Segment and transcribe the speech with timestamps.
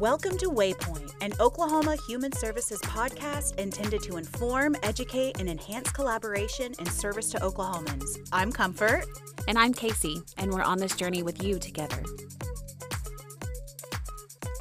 [0.00, 6.72] Welcome to Waypoint, an Oklahoma Human Services podcast intended to inform, educate, and enhance collaboration
[6.78, 8.16] and service to Oklahomans.
[8.32, 9.04] I'm Comfort.
[9.46, 12.02] And I'm Casey, and we're on this journey with you together.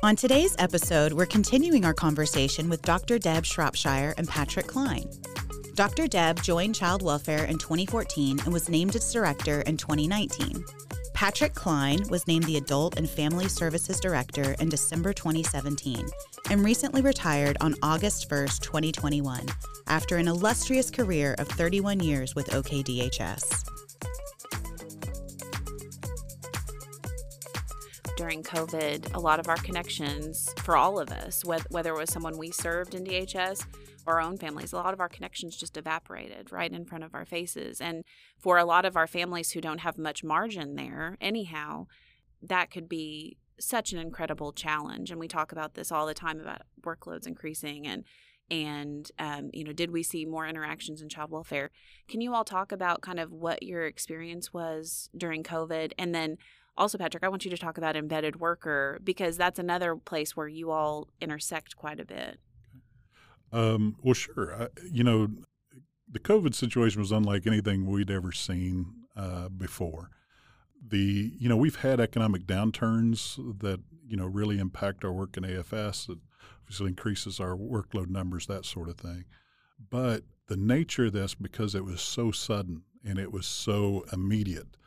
[0.04, 3.18] On today's episode, we're continuing our conversation with Dr.
[3.18, 5.10] Deb Shropshire and Patrick Klein.
[5.74, 6.10] Dr.
[6.10, 10.66] Deb joined Child Welfare in 2014 and was named its director in 2019.
[11.20, 16.08] Patrick Klein was named the Adult and Family Services Director in December 2017
[16.50, 19.46] and recently retired on August 1, 2021,
[19.88, 23.66] after an illustrious career of 31 years with OKDHS.
[28.16, 32.38] During COVID, a lot of our connections for all of us, whether it was someone
[32.38, 33.66] we served in DHS
[34.10, 37.26] our own families, a lot of our connections just evaporated right in front of our
[37.26, 37.80] faces.
[37.80, 38.04] And
[38.38, 41.88] for a lot of our families who don't have much margin there, anyhow,
[42.42, 45.12] that could be such an incredible challenge.
[45.12, 48.04] And we talk about this all the time about workloads increasing and
[48.52, 51.70] and um, you know did we see more interactions in child welfare
[52.08, 56.38] can you all talk about kind of what your experience was during covid and then
[56.76, 60.48] also patrick i want you to talk about embedded worker because that's another place where
[60.48, 62.40] you all intersect quite a bit
[63.52, 64.64] um, well, sure.
[64.64, 65.30] I, you know,
[66.12, 70.10] the COVID situation was unlike anything we'd ever seen uh, before.
[70.88, 75.44] The you know we've had economic downturns that you know really impact our work in
[75.44, 76.10] AFS.
[76.10, 76.20] It
[76.62, 79.26] obviously increases our workload numbers, that sort of thing.
[79.90, 84.78] But the nature of this, because it was so sudden and it was so immediate,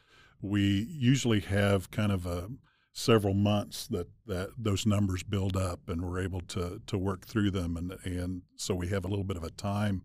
[0.41, 2.49] we usually have kind of a
[2.93, 7.51] several months that, that those numbers build up and we're able to, to work through
[7.51, 7.77] them.
[7.77, 10.03] And, and so we have a little bit of a time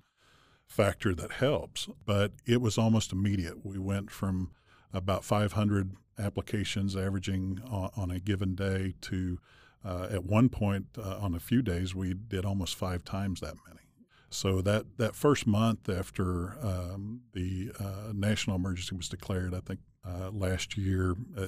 [0.66, 1.90] factor that helps.
[2.06, 3.66] But it was almost immediate.
[3.66, 4.52] We went from
[4.94, 9.40] about 500 applications averaging on, on a given day to
[9.86, 13.56] uh, at one point uh, on a few days we did almost five times that
[13.68, 13.82] many.
[14.30, 19.80] So that, that first month after um, the uh, national emergency was declared, I think
[20.06, 21.48] uh, last year, uh,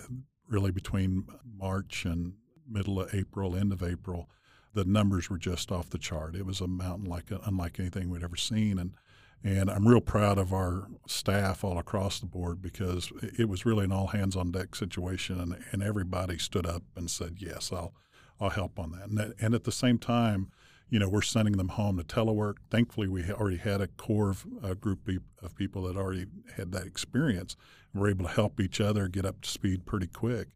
[0.50, 1.26] really between
[1.58, 2.34] March and
[2.68, 4.30] middle of April, end of April,
[4.74, 6.36] the numbers were just off the chart.
[6.36, 8.94] It was a mountain like unlike anything we'd ever seen, and
[9.44, 13.86] and I'm real proud of our staff all across the board because it was really
[13.86, 17.94] an all hands on deck situation, and, and everybody stood up and said, "Yes, I'll
[18.40, 20.52] I'll help on that." And, that, and at the same time,
[20.90, 22.56] you know, we're sending them home to telework.
[22.72, 25.08] Thankfully, we already had a core of a group
[25.42, 27.56] of people that already had that experience.
[27.94, 30.50] We're able to help each other get up to speed pretty quick.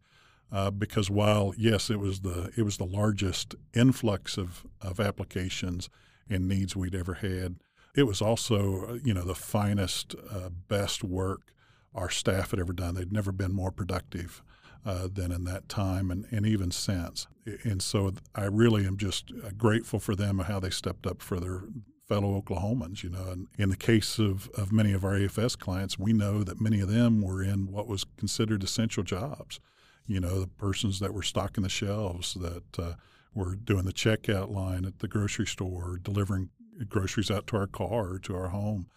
[0.51, 5.89] Uh, because while yes, it was the it was the largest influx of, of applications
[6.29, 7.55] and needs we'd ever had,
[7.95, 11.53] it was also you know the finest, uh, best work
[11.95, 12.94] our staff had ever done.
[12.94, 14.44] They'd never been more productive
[14.85, 17.27] uh, than in that time and, and even since.
[17.63, 21.21] And so I really am just uh, grateful for them and how they stepped up
[21.21, 21.63] for their
[22.07, 23.29] fellow Oklahomans, you know.
[23.29, 26.79] And in the case of, of many of our AFS clients, we know that many
[26.81, 29.59] of them were in what was considered essential jobs.
[30.05, 32.94] You know, the persons that were stocking the shelves, that uh,
[33.33, 36.50] were doing the checkout line at the grocery store, delivering
[36.89, 38.88] groceries out to our car or to our home,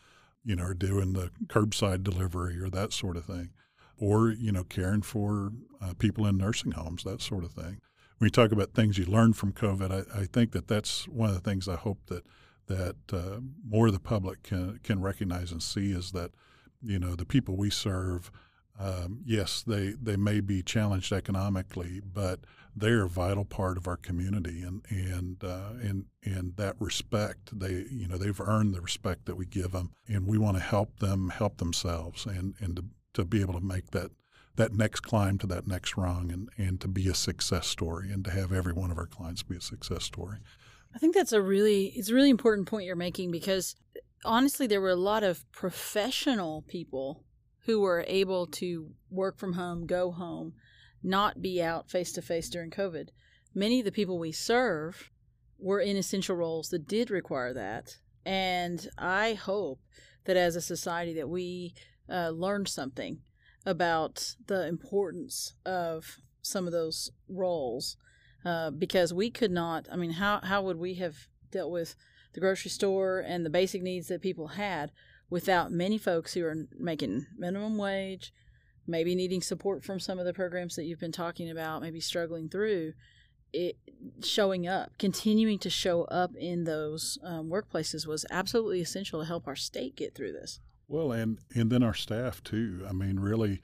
[0.45, 3.51] you know, or doing the curbside delivery or that sort of thing
[3.99, 5.53] or you know caring for
[5.83, 7.81] uh, people in nursing homes, that sort of thing.
[8.19, 11.29] When you talk about things you learned from COVID, I, I think that that's one
[11.29, 12.25] of the things I hope that
[12.67, 16.33] that uh, more of the public can can recognize and see is that
[16.83, 18.31] you know the people we serve.
[18.79, 22.41] Um, yes, they, they may be challenged economically, but
[22.77, 27.87] they're a vital part of our community, and and uh, and and that respect they
[27.91, 30.99] you know they've earned the respect that we give them, and we want to help
[30.99, 34.11] them help themselves, and and to be able to make that
[34.57, 38.25] that next climb to that next rung and, and to be a success story and
[38.25, 40.39] to have every one of our clients be a success story.
[40.95, 43.77] I think that's a really it's a really important point you're making because
[44.25, 47.25] honestly there were a lot of professional people
[47.67, 50.55] who were able to work from home, go home,
[51.03, 53.09] not be out face to face during COVID.
[53.55, 55.11] Many of the people we serve
[55.59, 57.97] were in essential roles that did require that.
[58.25, 59.81] And I hope
[60.25, 61.75] that as a society that we
[62.11, 63.21] uh, learned something
[63.65, 67.97] about the importance of some of those roles
[68.45, 69.89] uh, because we could not.
[69.91, 71.17] I mean, how how would we have
[71.51, 71.97] dealt with
[72.33, 74.93] the grocery store and the basic needs that people had
[75.29, 78.33] without many folks who are making minimum wage,
[78.87, 82.49] maybe needing support from some of the programs that you've been talking about, maybe struggling
[82.49, 82.93] through.
[83.53, 83.79] It
[84.23, 89.49] showing up, continuing to show up in those um, workplaces was absolutely essential to help
[89.49, 90.61] our state get through this.
[90.89, 92.87] Well, and and then our staff too.
[92.89, 93.61] I mean, really,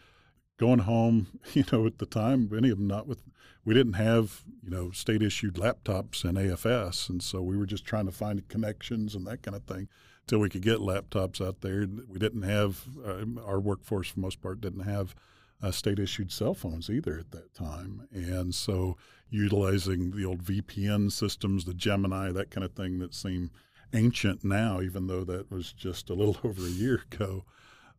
[0.63, 3.23] going home, you know, at the time, many of them not with,
[3.65, 7.09] we didn't have, you know, state issued laptops and AFS.
[7.09, 9.89] And so we were just trying to find connections and that kind of thing
[10.23, 11.87] until we could get laptops out there.
[12.09, 15.17] We didn't have, uh, our workforce for most part didn't have
[15.61, 18.07] uh, state issued cell phones either at that time.
[18.13, 18.97] And so
[19.31, 23.51] utilizing the old VPN systems, the Gemini, that kind of thing that seem
[23.93, 27.45] ancient now, even though that was just a little over a year ago.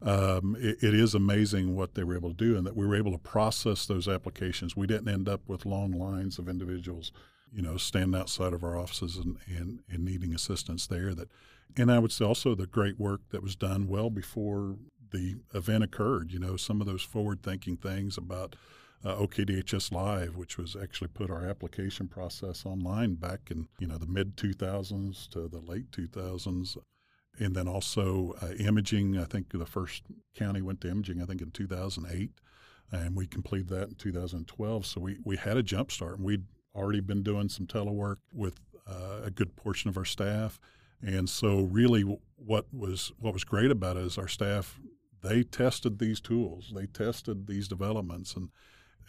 [0.01, 2.95] Um, it, it is amazing what they were able to do and that we were
[2.95, 4.75] able to process those applications.
[4.75, 7.13] We didn't end up with long lines of individuals,
[7.53, 11.13] you know, standing outside of our offices and, and, and needing assistance there.
[11.15, 11.29] That,
[11.77, 14.75] and I would say also the great work that was done well before
[15.11, 16.33] the event occurred.
[16.33, 18.57] You know, some of those forward thinking things about
[19.05, 23.97] uh, OKDHS Live, which was actually put our application process online back in you know
[23.97, 26.77] the mid 2000s to the late 2000s,
[27.39, 29.17] and then also uh, imaging.
[29.17, 30.03] I think the first
[30.35, 31.21] county went to imaging.
[31.21, 32.31] I think in 2008,
[32.91, 34.85] and we completed that in 2012.
[34.85, 36.45] So we we had a jump start, and we'd
[36.75, 40.59] already been doing some telework with uh, a good portion of our staff.
[41.05, 42.03] And so, really,
[42.38, 44.79] what was what was great about it is our staff
[45.21, 48.50] they tested these tools, they tested these developments, and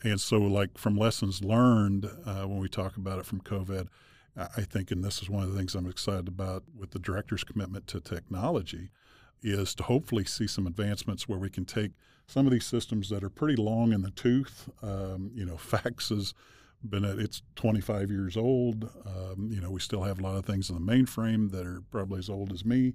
[0.02, 3.88] and so like from lessons learned uh, when we talk about it from COVID,
[4.36, 7.44] I think, and this is one of the things I'm excited about with the director's
[7.44, 8.90] commitment to technology,
[9.42, 11.92] is to hopefully see some advancements where we can take
[12.26, 14.68] some of these systems that are pretty long in the tooth.
[14.82, 16.34] Um, you know, fax has
[16.82, 18.90] been at it's 25 years old.
[19.06, 21.82] Um, you know, we still have a lot of things in the mainframe that are
[21.90, 22.94] probably as old as me.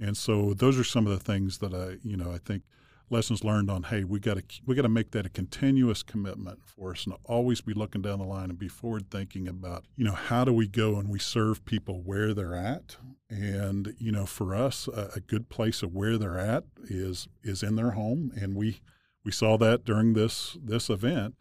[0.00, 2.62] And so those are some of the things that I, you know, I think
[3.08, 6.58] lessons learned on hey we got to we got to make that a continuous commitment
[6.64, 10.04] for us and always be looking down the line and be forward thinking about you
[10.04, 12.96] know how do we go and we serve people where they're at?
[13.28, 17.62] And you know for us a, a good place of where they're at is is
[17.62, 18.32] in their home.
[18.36, 18.80] And we
[19.24, 21.34] we saw that during this this event.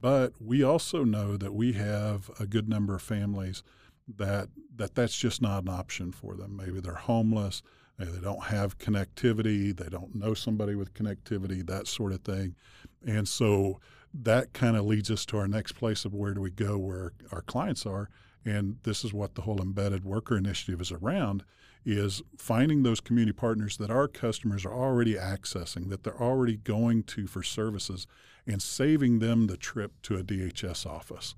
[0.00, 3.62] But we also know that we have a good number of families
[4.16, 6.56] that that that's just not an option for them.
[6.56, 7.62] Maybe they're homeless
[8.10, 9.76] they don't have connectivity.
[9.76, 12.54] They don't know somebody with connectivity, that sort of thing.
[13.06, 13.80] And so
[14.14, 17.12] that kind of leads us to our next place of where do we go where
[17.30, 18.08] our clients are.
[18.44, 21.44] And this is what the whole embedded worker initiative is around
[21.84, 27.02] is finding those community partners that our customers are already accessing, that they're already going
[27.02, 28.06] to for services,
[28.46, 31.34] and saving them the trip to a DHS office.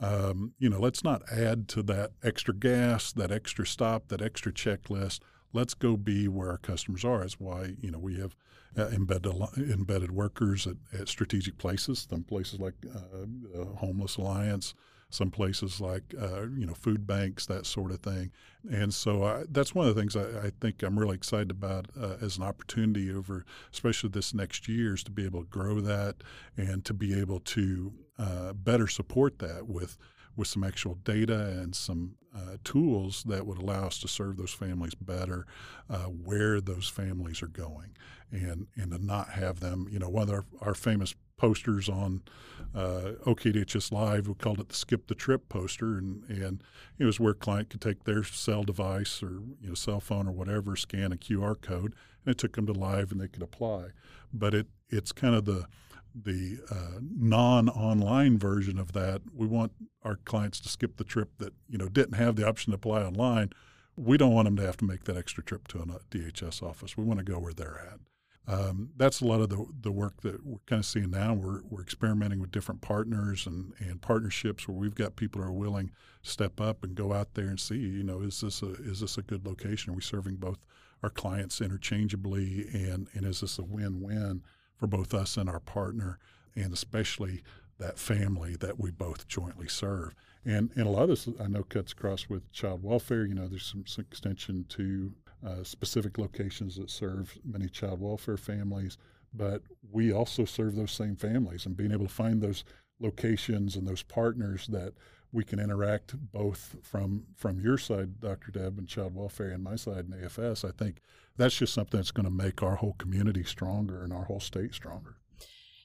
[0.00, 4.52] Um, you know, let's not add to that extra gas, that extra stop, that extra
[4.52, 5.20] checklist
[5.52, 7.20] let's go be where our customers are.
[7.20, 8.34] That's why you know we have
[8.76, 12.06] uh, embedded embedded workers at, at, strategic places.
[12.08, 14.74] Some places like uh, Homeless Alliance,
[15.10, 18.30] some places like uh, you know food banks, that sort of thing.
[18.70, 21.86] And so I, that's one of the things I, I, think I'm really excited about
[21.98, 25.80] uh, as an opportunity over, especially this next year, is to be able to grow
[25.80, 26.16] that
[26.56, 29.96] and to be able to uh, better support that with
[30.38, 34.52] with some actual data and some uh, tools that would allow us to serve those
[34.52, 35.46] families better,
[35.90, 37.96] uh, where those families are going,
[38.30, 39.88] and and to not have them.
[39.90, 42.22] You know, one of our, our famous posters on
[42.74, 46.62] uh, OKDHS Live, we called it the Skip the Trip poster, and and
[46.98, 50.28] it was where a client could take their cell device or you know cell phone
[50.28, 51.94] or whatever, scan a QR code,
[52.24, 53.88] and it took them to live, and they could apply.
[54.32, 55.66] But it it's kind of the
[56.24, 59.22] the uh, non-online version of that.
[59.34, 59.72] We want
[60.02, 63.02] our clients to skip the trip that you know didn't have the option to apply
[63.02, 63.50] online.
[63.96, 66.96] We don't want them to have to make that extra trip to a DHS office.
[66.96, 67.98] We want to go where they're at.
[68.48, 71.34] Um, that's a lot of the, the work that we're kind of seeing now.
[71.34, 75.52] We're, we're experimenting with different partners and, and partnerships where we've got people who are
[75.52, 75.90] willing
[76.22, 79.00] to step up and go out there and see, you know, is this a, is
[79.00, 79.92] this a good location?
[79.92, 80.58] Are we serving both
[81.02, 84.42] our clients interchangeably and, and is this a win-win?
[84.78, 86.18] For both us and our partner,
[86.54, 87.42] and especially
[87.78, 90.14] that family that we both jointly serve.
[90.44, 93.26] And, and a lot of this I know cuts across with child welfare.
[93.26, 95.12] You know, there's some, some extension to
[95.46, 98.98] uh, specific locations that serve many child welfare families,
[99.32, 102.64] but we also serve those same families and being able to find those
[103.00, 104.94] locations and those partners that
[105.32, 108.50] we can interact both from from your side, Dr.
[108.50, 110.66] Deb, and child welfare, and my side, and AFS.
[110.66, 111.00] I think
[111.36, 114.74] that's just something that's going to make our whole community stronger and our whole state
[114.74, 115.16] stronger.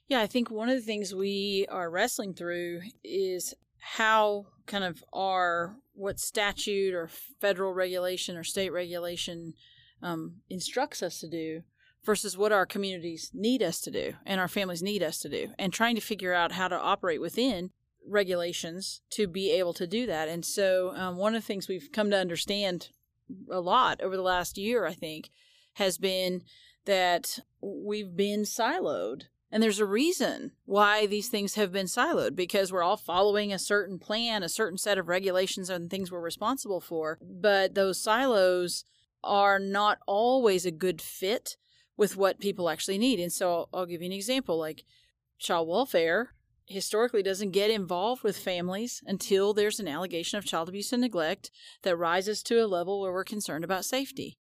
[0.07, 5.03] Yeah, I think one of the things we are wrestling through is how kind of
[5.13, 7.09] our what statute or
[7.39, 9.53] federal regulation or state regulation
[10.01, 11.63] um, instructs us to do
[12.03, 15.49] versus what our communities need us to do and our families need us to do
[15.57, 17.71] and trying to figure out how to operate within
[18.07, 20.27] regulations to be able to do that.
[20.29, 22.89] And so, um, one of the things we've come to understand
[23.49, 25.29] a lot over the last year, I think,
[25.73, 26.43] has been
[26.85, 32.71] that we've been siloed And there's a reason why these things have been siloed because
[32.71, 36.81] we're all following a certain plan, a certain set of regulations and things we're responsible
[36.81, 37.19] for.
[37.21, 38.83] But those silos
[39.23, 41.55] are not always a good fit
[41.95, 43.19] with what people actually need.
[43.19, 44.85] And so I'll give you an example like
[45.37, 46.31] child welfare
[46.65, 51.51] historically doesn't get involved with families until there's an allegation of child abuse and neglect
[51.83, 54.37] that rises to a level where we're concerned about safety.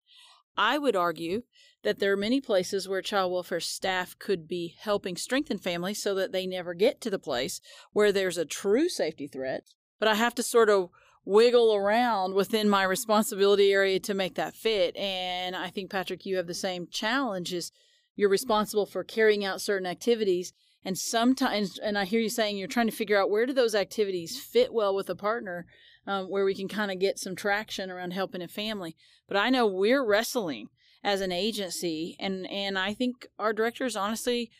[0.55, 1.43] I would argue
[1.83, 6.15] that there are many places where child welfare staff could be helping strengthen families so
[6.15, 7.59] that they never get to the place
[7.91, 9.65] where there's a true safety threat.
[9.99, 10.89] But I have to sort of
[11.25, 14.95] wiggle around within my responsibility area to make that fit.
[14.95, 17.71] And I think, Patrick, you have the same challenge is
[18.15, 20.53] you're responsible for carrying out certain activities.
[20.85, 23.75] And sometimes, and I hear you saying you're trying to figure out where do those
[23.75, 25.65] activities fit well with a partner
[26.05, 28.95] um, where we can kind of get some traction around helping a family.
[29.27, 30.67] But I know we're wrestling
[31.03, 34.51] as an agency, and and I think our director is honestly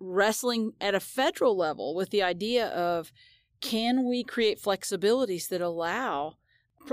[0.00, 3.12] wrestling at a federal level with the idea of
[3.60, 6.34] can we create flexibilities that allow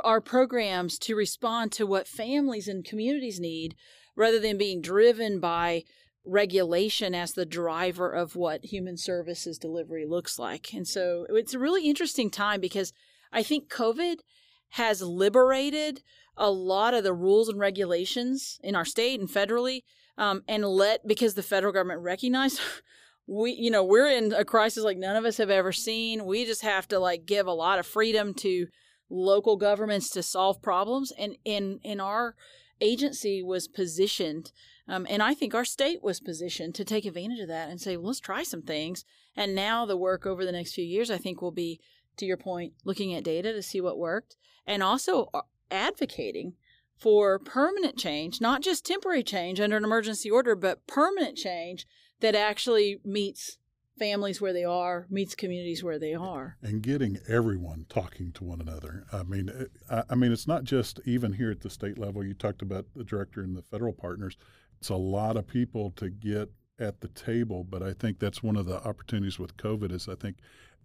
[0.04, 3.76] our programs to respond to what families and communities need
[4.16, 5.84] rather than being driven by
[6.26, 10.74] regulation as the driver of what human services delivery looks like.
[10.74, 12.94] And so it's a really interesting time because
[13.32, 14.18] I think COVID
[14.72, 16.04] has liberated
[16.38, 19.84] a lot of the rules and regulations in our state and federally,
[20.18, 22.60] um, and let because the federal government recognized
[23.28, 26.26] we, you know, we're in a crisis like none of us have ever seen.
[26.26, 28.68] We just have to like give a lot of freedom to
[29.10, 32.36] local governments to solve problems, and in in our
[32.80, 34.52] agency was positioned,
[34.92, 37.96] um, and I think our state was positioned to take advantage of that and say,
[37.96, 39.06] well, let's try some things.
[39.38, 41.80] And now the work over the next few years, I think, will be
[42.18, 44.36] to your point, looking at data to see what worked,
[44.68, 46.56] and also uh, advocating
[46.98, 51.88] for permanent change, not just temporary change under an emergency order, but permanent change
[52.20, 53.60] that actually meets
[53.98, 58.60] families where they are, meets communities where they are, and getting everyone talking to one
[58.60, 59.06] another.
[59.14, 62.26] I mean, uh, I, I mean, it's not just even here at the state level.
[62.26, 64.36] You talked about the director and the federal partners.
[64.82, 68.56] It's a lot of people to get at the table, but I think that's one
[68.56, 69.92] of the opportunities with COVID.
[69.92, 70.38] Is I think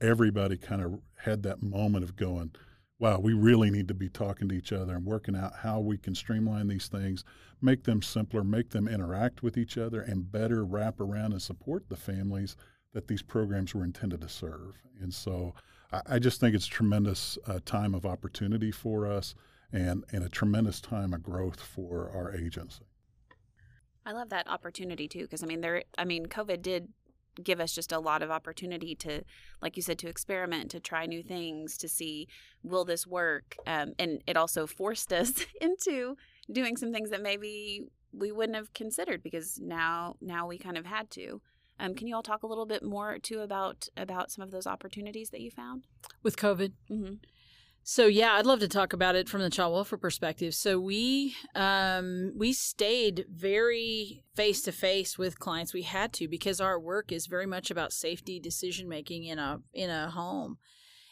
[0.02, 2.52] everybody kind of had that moment of going,
[2.98, 5.96] wow, we really need to be talking to each other and working out how we
[5.96, 7.24] can streamline these things,
[7.62, 11.88] make them simpler, make them interact with each other, and better wrap around and support
[11.88, 12.54] the families
[12.92, 14.74] that these programs were intended to serve.
[15.00, 15.54] And so
[15.90, 19.34] I, I just think it's a tremendous uh, time of opportunity for us
[19.72, 22.84] and, and a tremendous time of growth for our agency.
[24.06, 25.82] I love that opportunity too, because I mean, there.
[25.98, 26.88] I mean, COVID did
[27.42, 29.22] give us just a lot of opportunity to
[29.60, 32.26] like you said to experiment to try new things to see
[32.62, 36.16] will this work um, and it also forced us into
[36.50, 37.82] doing some things that maybe
[38.12, 41.40] we wouldn't have considered because now now we kind of had to
[41.78, 44.66] um, can you all talk a little bit more too about about some of those
[44.66, 45.86] opportunities that you found
[46.22, 47.14] with covid mm-hmm.
[47.88, 50.56] So yeah, I'd love to talk about it from the child welfare perspective.
[50.56, 55.72] So we um, we stayed very face to face with clients.
[55.72, 59.60] We had to because our work is very much about safety decision making in a
[59.72, 60.58] in a home.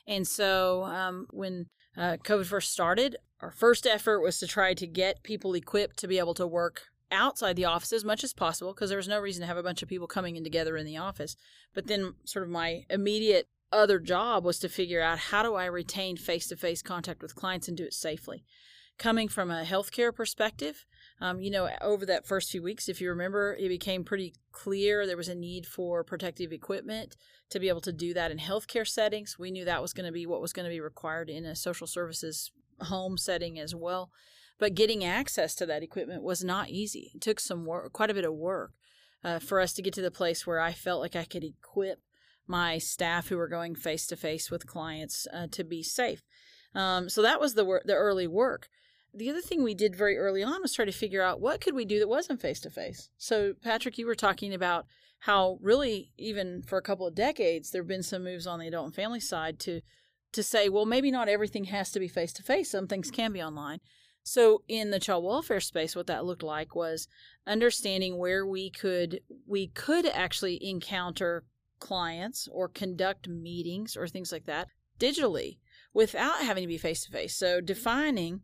[0.09, 1.66] And so um, when
[1.97, 6.09] uh, COVID first started, our first effort was to try to get people equipped to
[6.09, 9.21] be able to work outside the office as much as possible because there was no
[9.21, 11.37] reason to have a bunch of people coming in together in the office.
[11.73, 15.66] But then, sort of, my immediate other job was to figure out how do I
[15.66, 18.44] retain face to face contact with clients and do it safely.
[18.97, 20.85] Coming from a healthcare perspective,
[21.21, 25.06] um, you know, over that first few weeks, if you remember, it became pretty clear
[25.06, 27.16] there was a need for protective equipment
[27.50, 29.37] to be able to do that in healthcare settings.
[29.38, 31.56] We knew that was going to be what was going to be required in a
[31.56, 34.11] social services home setting as well.
[34.59, 37.11] But getting access to that equipment was not easy.
[37.14, 38.73] It took some work, quite a bit of work,
[39.25, 42.00] uh, for us to get to the place where I felt like I could equip
[42.46, 46.22] my staff who were going face to face with clients uh, to be safe.
[46.74, 48.68] Um, so that was the wor- the early work.
[49.12, 51.74] The other thing we did very early on was try to figure out what could
[51.74, 53.10] we do that wasn't face to face.
[53.16, 54.86] So Patrick, you were talking about
[55.20, 58.66] how really even for a couple of decades there have been some moves on the
[58.66, 59.80] adult and family side to
[60.32, 62.72] to say, well, maybe not everything has to be face to face.
[62.72, 63.78] Some things can be online.
[64.24, 67.06] So in the child welfare space, what that looked like was
[67.46, 71.44] understanding where we could we could actually encounter
[71.84, 75.58] clients or conduct meetings or things like that digitally
[75.92, 77.36] without having to be face to face.
[77.36, 78.40] So defining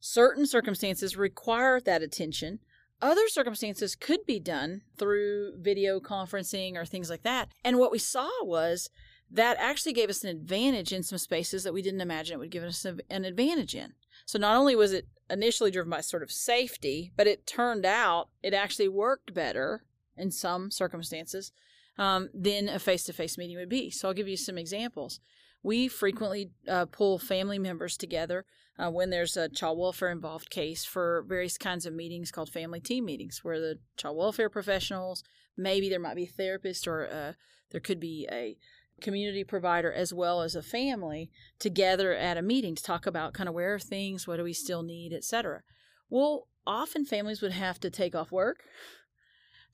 [0.00, 2.58] certain circumstances require that attention.
[3.00, 7.50] Other circumstances could be done through video conferencing or things like that.
[7.62, 8.90] And what we saw was
[9.30, 12.50] that actually gave us an advantage in some spaces that we didn't imagine it would
[12.50, 13.92] give us an advantage in.
[14.26, 18.30] So not only was it initially driven by sort of safety, but it turned out
[18.42, 19.84] it actually worked better
[20.16, 21.52] in some circumstances
[21.98, 23.90] um, than a face to face meeting would be.
[23.90, 25.20] So I'll give you some examples.
[25.62, 28.44] We frequently uh, pull family members together
[28.78, 32.80] uh, when there's a child welfare involved case for various kinds of meetings called family
[32.80, 35.22] team meetings, where the child welfare professionals,
[35.56, 37.32] maybe there might be a therapist or uh,
[37.70, 38.56] there could be a
[39.00, 43.48] community provider as well as a family together at a meeting to talk about kind
[43.48, 45.62] of where are things, what do we still need, etc.
[46.08, 48.64] Well, often families would have to take off work,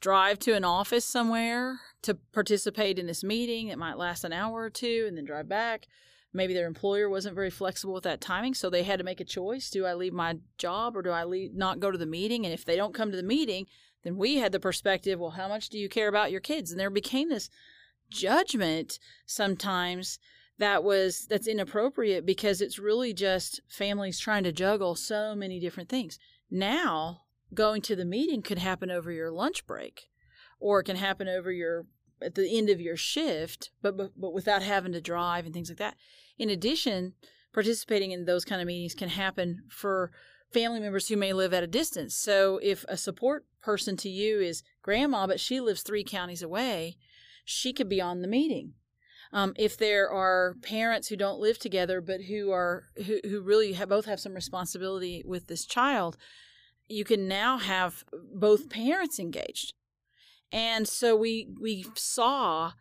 [0.00, 3.69] drive to an office somewhere to participate in this meeting.
[3.69, 5.87] It might last an hour or two and then drive back.
[6.33, 9.25] Maybe their employer wasn't very flexible with that timing, so they had to make a
[9.25, 9.71] choice.
[9.71, 12.45] Do I leave my job or do I leave, not go to the meeting?
[12.45, 13.67] And if they don't come to the meeting,
[14.05, 16.71] then we had the perspective, well, how much do you care about your kids?
[16.71, 17.49] And there became this
[18.11, 20.19] judgment sometimes
[20.59, 25.88] that was that's inappropriate because it's really just families trying to juggle so many different
[25.88, 26.19] things.
[26.50, 27.23] Now,
[27.55, 30.09] going to the meeting could happen over your lunch break
[30.61, 31.87] or it can happen over your
[32.21, 35.69] at the end of your shift but, but but without having to drive and things
[35.69, 35.97] like that.
[36.38, 37.14] In addition,
[37.52, 40.11] participating in those kind of meetings can happen for
[40.52, 42.17] family members who may live at a distance.
[42.17, 46.97] So if a support person to you is grandma but she lives 3 counties away,
[47.45, 48.75] she could be on the meeting.
[49.33, 53.75] Um, if there are parents who don't live together but who are who, who really
[53.75, 56.17] have, both have some responsibility with this child,
[56.88, 58.04] you can now have
[58.35, 59.73] both parents engaged.
[60.50, 62.73] And so we we saw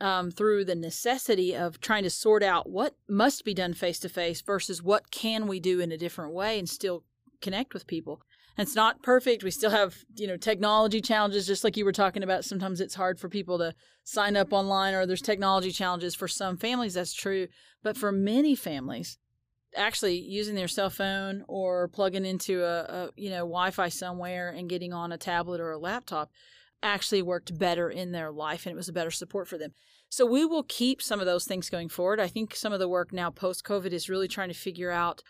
[0.00, 4.08] um, through the necessity of trying to sort out what must be done face to
[4.08, 7.04] face versus what can we do in a different way and still
[7.40, 8.22] connect with people
[8.58, 9.42] it's not perfect.
[9.42, 12.44] We still have, you know, technology challenges, just like you were talking about.
[12.44, 16.56] Sometimes it's hard for people to sign up online, or there's technology challenges for some
[16.56, 16.94] families.
[16.94, 17.48] That's true.
[17.82, 19.18] But for many families,
[19.76, 24.68] actually using their cell phone or plugging into a, a you know Wi-Fi somewhere and
[24.68, 26.30] getting on a tablet or a laptop
[26.82, 29.72] actually worked better in their life, and it was a better support for them.
[30.08, 32.20] So we will keep some of those things going forward.
[32.20, 35.22] I think some of the work now post COVID is really trying to figure out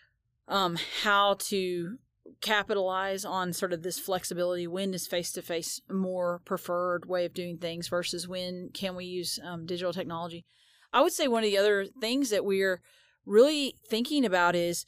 [0.49, 1.99] um, how to
[2.41, 7.35] capitalize on sort of this flexibility when is face to face more preferred way of
[7.35, 10.45] doing things versus when can we use um, digital technology
[10.93, 12.81] i would say one of the other things that we're
[13.27, 14.85] really thinking about is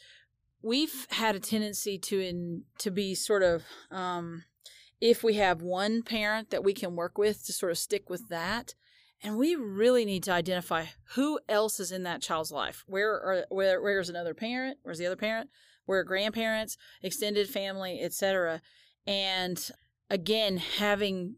[0.63, 4.45] we've had a tendency to in to be sort of um,
[5.01, 8.29] if we have one parent that we can work with to sort of stick with
[8.29, 8.75] that
[9.25, 12.85] and we really need to identify who else is in that child's life.
[12.87, 14.79] Where are where where's another parent?
[14.83, 15.49] Where's the other parent?
[15.87, 18.61] Where grandparents, extended family, etc.
[19.07, 19.71] And
[20.11, 21.37] again, having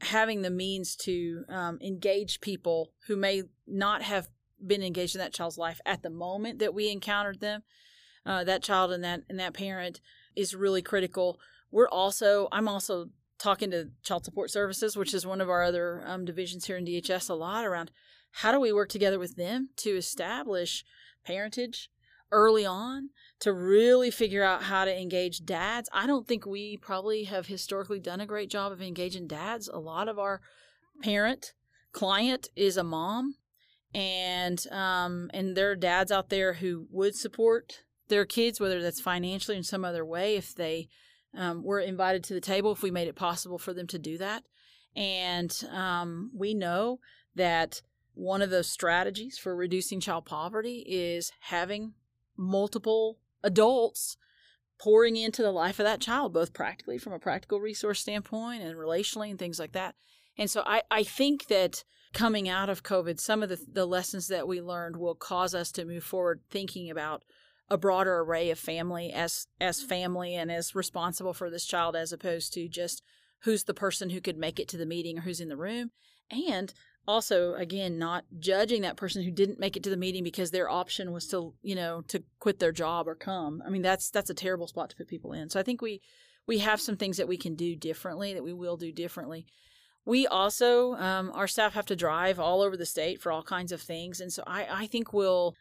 [0.00, 4.28] having the means to um, engage people who may not have
[4.64, 7.62] been engaged in that child's life at the moment that we encountered them,
[8.26, 10.00] uh, that child and that and that parent
[10.36, 11.38] is really critical.
[11.70, 16.02] We're also I'm also talking to child support services, which is one of our other
[16.04, 17.90] um, divisions here in DHS, a lot around
[18.32, 20.84] how do we work together with them to establish
[21.24, 21.90] parentage
[22.30, 25.88] early on to really figure out how to engage dads.
[25.92, 29.68] I don't think we probably have historically done a great job of engaging dads.
[29.68, 30.40] A lot of our
[31.02, 31.54] parent
[31.92, 33.36] client is a mom,
[33.94, 39.00] and um, and there are dads out there who would support their kids, whether that's
[39.00, 40.88] financially in some other way, if they
[41.36, 44.18] um, were invited to the table, if we made it possible for them to do
[44.18, 44.44] that.
[44.96, 47.00] And um, we know
[47.34, 47.82] that
[48.14, 51.92] one of those strategies for reducing child poverty is having
[52.36, 54.16] multiple adults
[54.80, 58.76] pouring into the life of that child, both practically from a practical resource standpoint and
[58.76, 59.94] relationally and things like that.
[60.36, 64.28] And so I, I think that coming out of COVID, some of the, the lessons
[64.28, 67.24] that we learned will cause us to move forward thinking about
[67.70, 72.12] a broader array of family as as family and as responsible for this child as
[72.12, 73.02] opposed to just
[73.42, 75.90] who's the person who could make it to the meeting or who's in the room.
[76.30, 76.72] And
[77.06, 80.68] also again not judging that person who didn't make it to the meeting because their
[80.68, 83.62] option was to you know to quit their job or come.
[83.66, 85.50] I mean that's that's a terrible spot to put people in.
[85.50, 86.00] So i think we
[86.46, 89.46] we have some things that we can do differently that we will do differently
[90.08, 93.72] we also um, our staff have to drive all over the state for all kinds
[93.72, 95.54] of things and so i i think we'll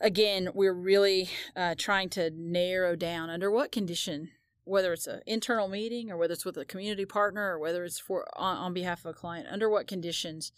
[0.00, 4.30] again we're really uh, trying to narrow down under what condition
[4.64, 7.98] whether it's an internal meeting or whether it's with a community partner or whether it's
[7.98, 10.52] for on, on behalf of a client under what conditions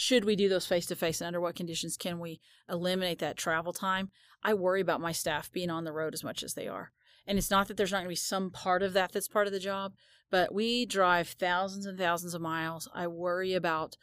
[0.00, 3.36] should we do those face to face and under what conditions can we eliminate that
[3.36, 4.10] travel time?
[4.44, 6.92] I worry about my staff being on the road as much as they are.
[7.28, 9.46] And it's not that there's not going to be some part of that that's part
[9.46, 9.92] of the job,
[10.30, 12.88] but we drive thousands and thousands of miles.
[12.94, 13.98] I worry about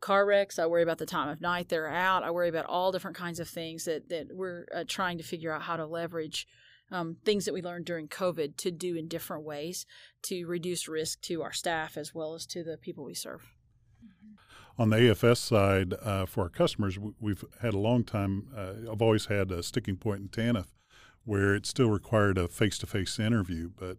[0.00, 0.60] car wrecks.
[0.60, 2.22] I worry about the time of night they're out.
[2.22, 5.52] I worry about all different kinds of things that, that we're uh, trying to figure
[5.52, 6.46] out how to leverage
[6.92, 9.84] um, things that we learned during COVID to do in different ways
[10.22, 13.42] to reduce risk to our staff as well as to the people we serve.
[14.78, 18.46] on the AFS side, uh, for our customers, we've had a long time.
[18.56, 20.66] Uh, I've always had a sticking point in TANF
[21.28, 23.98] where it still required a face to face interview, but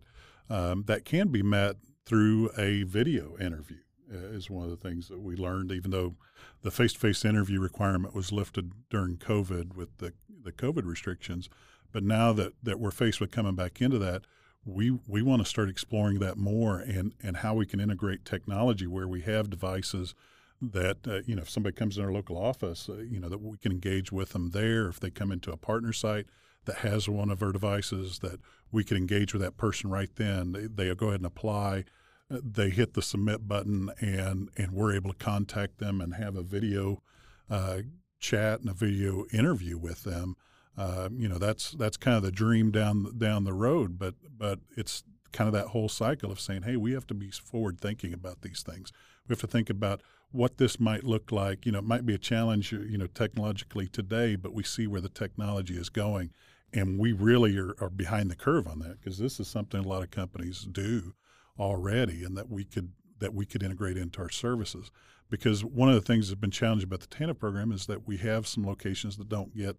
[0.50, 3.78] um, that can be met through a video interview,
[4.12, 6.16] uh, is one of the things that we learned, even though
[6.64, 10.14] the face to face interview requirement was lifted during COVID with the,
[10.44, 11.50] the COVID restrictions.
[11.92, 14.24] But now that, that we're faced with coming back into that,
[14.66, 18.88] we we want to start exploring that more and and how we can integrate technology
[18.88, 20.14] where we have devices
[20.62, 23.42] that uh, you know if somebody comes in our local office uh, you know that
[23.42, 26.28] we can engage with them there if they come into a partner site
[26.66, 28.40] that has one of our devices that
[28.72, 30.52] we can engage with that person right then.
[30.52, 31.86] They, they go ahead and apply
[32.32, 36.36] uh, they hit the submit button and and we're able to contact them and have
[36.36, 37.02] a video
[37.50, 37.80] uh,
[38.20, 40.36] chat and a video interview with them.
[40.78, 44.60] Uh, you know that's that's kind of the dream down down the road but but
[44.78, 48.14] it's kind of that whole cycle of saying hey we have to be forward thinking
[48.14, 48.92] about these things.
[49.28, 52.14] We have to think about what this might look like you know it might be
[52.14, 56.32] a challenge you know technologically today but we see where the technology is going
[56.72, 59.88] and we really are, are behind the curve on that because this is something a
[59.88, 61.14] lot of companies do
[61.60, 64.92] already and that we could that we could integrate into our services
[65.30, 68.18] because one of the things that's been challenging about the TANF program is that we
[68.18, 69.78] have some locations that don't get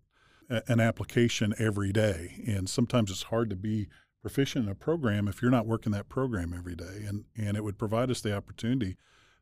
[0.50, 2.42] an application every day.
[2.46, 3.88] And sometimes it's hard to be
[4.20, 7.04] proficient in a program if you're not working that program every day.
[7.06, 8.96] And, and it would provide us the opportunity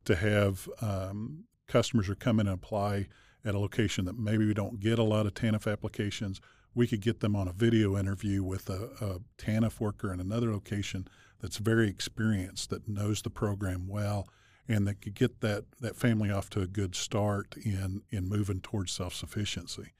[0.05, 3.09] to have um, customers who come in and apply
[3.45, 6.41] at a location that maybe we don't get a lot of TANF applications.
[6.75, 10.53] We could get them on a video interview with a, a TANF worker in another
[10.53, 11.09] location
[11.41, 14.29] that's very experienced, that knows the program well,
[14.67, 18.61] and that could get that, that family off to a good start in, in moving
[18.61, 19.93] towards self sufficiency.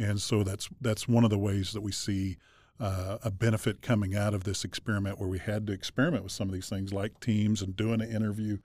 [0.00, 2.36] And so that's that's one of the ways that we see
[2.80, 6.48] uh, a benefit coming out of this experiment, where we had to experiment with some
[6.48, 8.58] of these things, like teams and doing an interview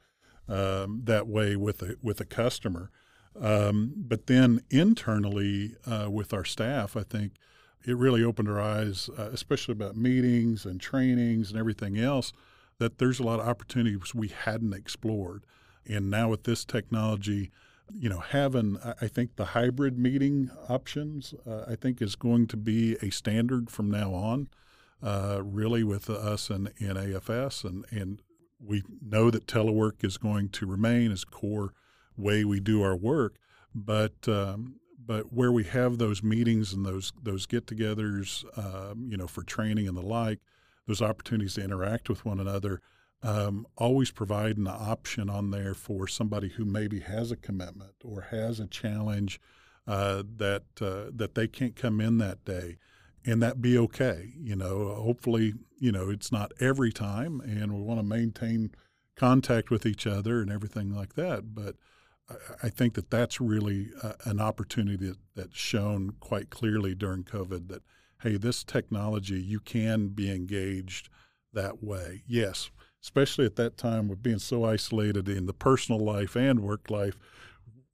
[0.50, 2.92] um, that way with a with a customer.
[3.40, 7.34] Um, but then internally uh, with our staff, I think
[7.86, 12.34] it really opened our eyes, uh, especially about meetings and trainings and everything else.
[12.80, 15.46] That there's a lot of opportunities we hadn't explored,
[15.86, 17.52] and now with this technology
[17.94, 22.58] you know, having, I think the hybrid meeting options, uh, I think is going to
[22.58, 24.48] be a standard from now on,
[25.02, 27.64] uh, really with us and, and AFS.
[27.64, 28.22] And, and
[28.64, 31.74] we know that telework is going to remain as core
[32.18, 33.36] way we do our work.
[33.74, 39.28] But, um, but where we have those meetings and those, those get-togethers, um, you know,
[39.28, 40.40] for training and the like,
[40.88, 42.82] those opportunities to interact with one another–
[43.22, 48.28] um, always providing an option on there for somebody who maybe has a commitment or
[48.32, 49.42] has a challenge
[49.88, 52.78] uh, that uh, that they can't come in that day,
[53.26, 54.34] and that be okay.
[54.38, 58.72] You know, hopefully, you know, it's not every time, and we want to maintain
[59.16, 61.54] contact with each other and everything like that.
[61.54, 61.76] But
[62.64, 63.90] I, think that that's really
[64.26, 67.84] an opportunity that, that's shown quite clearly during COVID that
[68.22, 71.10] hey, this technology you can be engaged
[71.54, 72.24] that way.
[72.28, 72.70] Yes,
[73.02, 77.18] especially at that time with being so isolated in the personal life and work life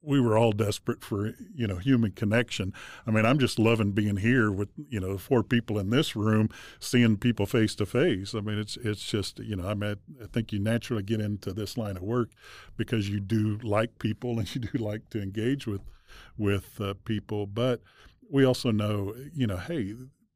[0.06, 2.72] we were all desperate for you know human connection.
[3.06, 6.48] I mean, I'm just loving being here with you know four people in this room,
[6.78, 8.34] seeing people face to face.
[8.34, 11.52] I mean, it's it's just you know I mean I think you naturally get into
[11.52, 12.30] this line of work
[12.76, 15.82] because you do like people and you do like to engage with
[16.38, 17.82] with uh, people, but
[18.30, 19.94] we also know you know hey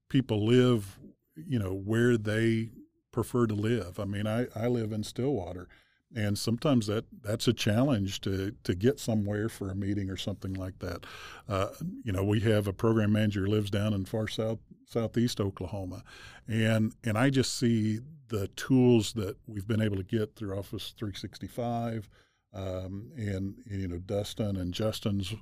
[0.08, 0.98] people live
[1.36, 2.70] you know where they
[3.12, 3.98] prefer to live.
[3.98, 5.68] I mean, I, I live in Stillwater,
[6.14, 10.54] and sometimes that that's a challenge to to get somewhere for a meeting or something
[10.54, 11.04] like that.
[11.48, 11.68] Uh,
[12.04, 16.02] you know, we have a program manager who lives down in far south southeast Oklahoma,
[16.48, 20.94] and and I just see the tools that we've been able to get through Office
[20.96, 22.08] 365.
[22.52, 25.32] Um, and, and, you know Dustin and Justin's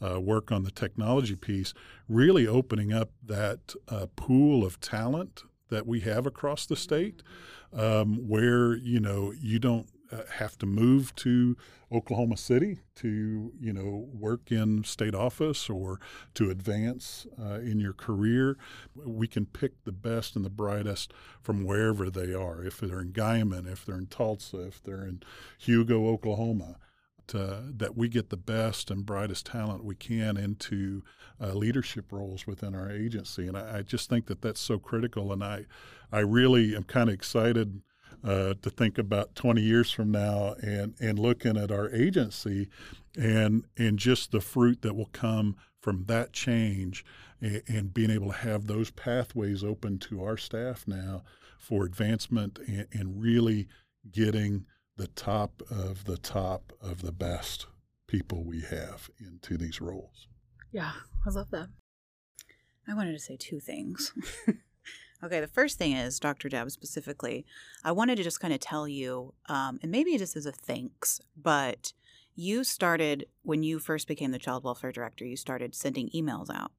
[0.00, 1.74] uh, work on the technology piece,
[2.08, 7.22] really opening up that uh, pool of talent that we have across the state,
[7.74, 11.56] um, where you know you don't uh, have to move to
[11.92, 16.00] Oklahoma City to you know work in state office or
[16.34, 18.56] to advance uh, in your career.
[18.94, 22.64] We can pick the best and the brightest from wherever they are.
[22.64, 25.22] If they're in Guymon, if they're in Tulsa, if they're in
[25.58, 26.76] Hugo, Oklahoma
[27.32, 31.02] uh, that we get the best and brightest talent we can into
[31.40, 33.46] uh, leadership roles within our agency.
[33.46, 35.32] And I, I, just think that that's so critical.
[35.32, 35.64] And I,
[36.12, 37.80] I really am kind of excited
[38.24, 42.68] uh, to think about 20 years from now and, and looking at our agency
[43.16, 47.04] and, and just the fruit that will come from that change
[47.40, 51.22] and, and being able to have those pathways open to our staff now
[51.58, 53.68] for advancement and, and really
[54.10, 57.66] getting– the top of the top of the best
[58.06, 60.28] people we have into these roles.
[60.72, 60.92] Yeah,
[61.26, 61.68] I love that.
[62.86, 64.12] I wanted to say two things.
[65.22, 66.48] okay, the first thing is, Dr.
[66.48, 67.44] Deb specifically,
[67.84, 71.20] I wanted to just kind of tell you, um, and maybe just as a thanks,
[71.36, 71.92] but
[72.34, 76.72] you started when you first became the child welfare director, you started sending emails out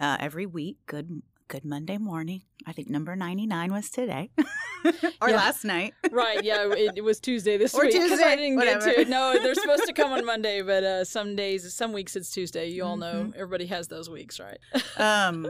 [0.00, 0.78] uh, every week.
[0.86, 2.42] Good Good Monday morning.
[2.66, 4.30] I think number 99 was today
[5.20, 5.36] or Yeah.
[5.36, 5.92] last night.
[6.10, 8.86] right yeah it, it was tuesday this Or week 'cause i Tuesday, didn't whatever.
[8.86, 12.16] get to no they're supposed to come on monday but uh some days some weeks
[12.16, 13.34] it's tuesday you all know Mhm.
[13.34, 14.58] everybody has those weeks right
[14.96, 15.46] um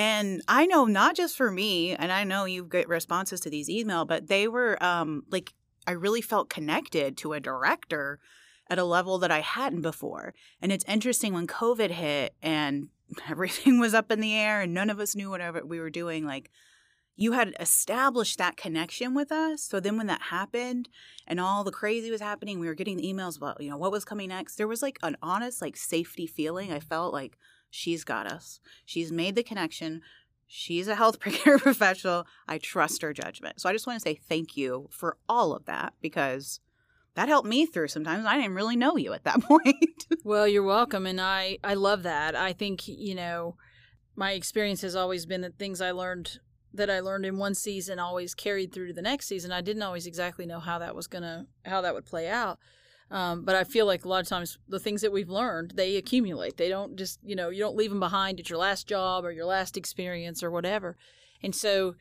[0.00, 3.68] and i know not just for me and i know you get responses to these
[3.68, 5.52] email but they were um like
[5.86, 8.18] i really felt connected to a director
[8.70, 10.32] at a level that i hadn't before.
[10.62, 12.88] And it's interesting when covid hit and
[13.28, 16.24] everything was up in the air and none of us knew whatever we were doing
[16.24, 16.50] like
[17.16, 19.62] you had established that connection with us.
[19.62, 20.88] So then when that happened
[21.26, 23.92] and all the crazy was happening we were getting the emails about you know what
[23.92, 24.56] was coming next.
[24.56, 27.36] There was like an honest like safety feeling i felt like
[27.70, 30.02] she's got us she's made the connection
[30.46, 34.14] she's a health care professional i trust her judgment so i just want to say
[34.14, 36.60] thank you for all of that because
[37.14, 40.62] that helped me through sometimes i didn't really know you at that point Well, you're
[40.62, 42.34] welcome, and I I love that.
[42.34, 43.56] I think you know,
[44.16, 46.40] my experience has always been that things I learned
[46.74, 49.50] that I learned in one season always carried through to the next season.
[49.50, 52.58] I didn't always exactly know how that was gonna how that would play out.
[53.10, 55.96] Um, but I feel like a lot of times the things that we've learned they
[55.96, 56.56] accumulate.
[56.56, 59.32] They don't just you know you don't leave them behind at your last job or
[59.32, 60.96] your last experience or whatever.
[61.42, 61.94] And so,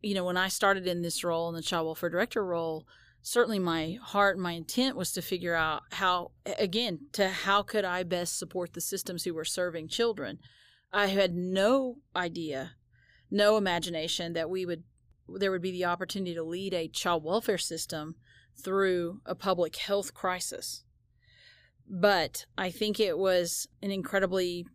[0.00, 2.86] you know, when I started in this role in the child welfare director role,
[3.22, 7.84] certainly my heart and my intent was to figure out how again to how could
[7.84, 10.38] i best support the systems who were serving children
[10.92, 12.72] i had no idea
[13.30, 14.82] no imagination that we would
[15.28, 18.14] there would be the opportunity to lead a child welfare system
[18.62, 20.84] through a public health crisis.
[21.90, 24.66] But i think it was an incredibly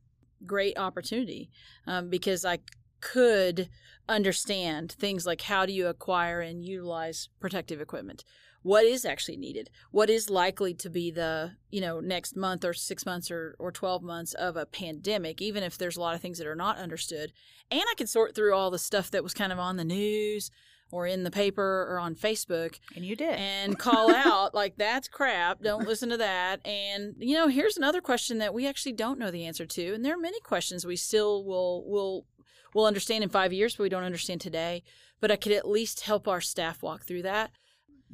[0.45, 1.51] great opportunity
[1.85, 2.57] um, because i
[3.03, 3.69] could
[4.07, 8.23] understand things like how do you acquire and utilize protective equipment?
[8.61, 9.69] What is actually needed?
[9.91, 13.71] What is likely to be the you know next month or six months or, or
[13.71, 16.77] 12 months of a pandemic even if there's a lot of things that are not
[16.77, 17.33] understood?
[17.69, 20.49] And i could sort through all the stuff that was kind of on the news
[20.93, 23.33] or in the paper or on facebook and you did.
[23.35, 25.61] and call out like that's crap.
[25.61, 26.65] Don't listen to that.
[26.65, 30.05] And you know here's another question that we actually don't know the answer to and
[30.05, 32.25] there are many questions we still will will
[32.73, 34.83] will understand in five years but we don't understand today
[35.19, 37.51] but i could at least help our staff walk through that.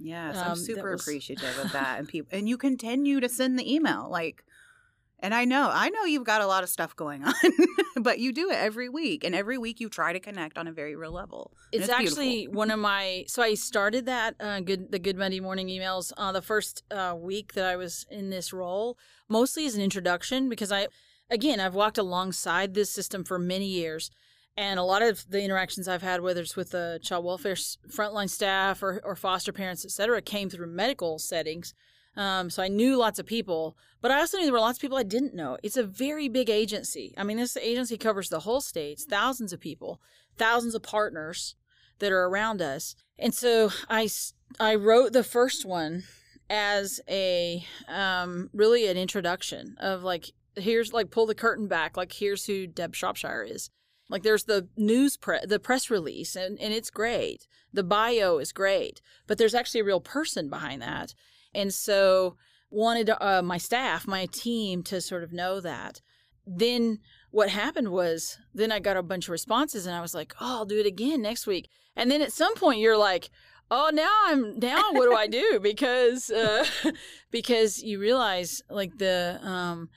[0.02, 3.60] Yes, Um, I'm super was- appreciative of that, and people, and you continue to send
[3.60, 4.46] the email, like,
[5.22, 7.34] and I know, I know you've got a lot of stuff going on,
[8.02, 10.72] but you do it every week, and every week you try to connect on a
[10.72, 11.52] very real level.
[11.74, 15.40] and it's, actually one of my so i started that uh, good the good monday
[15.40, 19.76] morning emails uh, the first uh, week that i was in this role mostly as
[19.76, 20.88] an introduction because i
[21.30, 24.10] again i've walked alongside this system for many years
[24.58, 28.30] and a lot of the interactions i've had whether it's with the child welfare frontline
[28.30, 31.74] staff or, or foster parents et cetera came through medical settings
[32.20, 34.82] um, so I knew lots of people, but I also knew there were lots of
[34.82, 35.58] people I didn't know.
[35.64, 37.14] It's a very big agency.
[37.18, 40.02] I mean, this agency covers the whole states, thousands of people,
[40.38, 41.56] thousands of partners
[42.00, 42.94] that are around us.
[43.18, 44.10] And so I,
[44.60, 46.04] I wrote the first one
[46.50, 52.12] as a um, really an introduction of like, here's like pull the curtain back, like
[52.12, 53.70] here's who Deb Shropshire is.
[54.10, 57.48] Like there's the news pre- the press release and, and it's great.
[57.72, 61.14] The bio is great, but there's actually a real person behind that.
[61.54, 62.36] And so
[62.70, 66.02] wanted uh, my staff, my team to sort of know that.
[66.46, 67.00] Then
[67.32, 70.60] what happened was then I got a bunch of responses and I was like, "Oh,
[70.60, 73.30] I'll do it again next week." And then at some point you're like,
[73.70, 76.66] "Oh, now I'm now what do I do?" because uh
[77.32, 79.90] because you realize like the um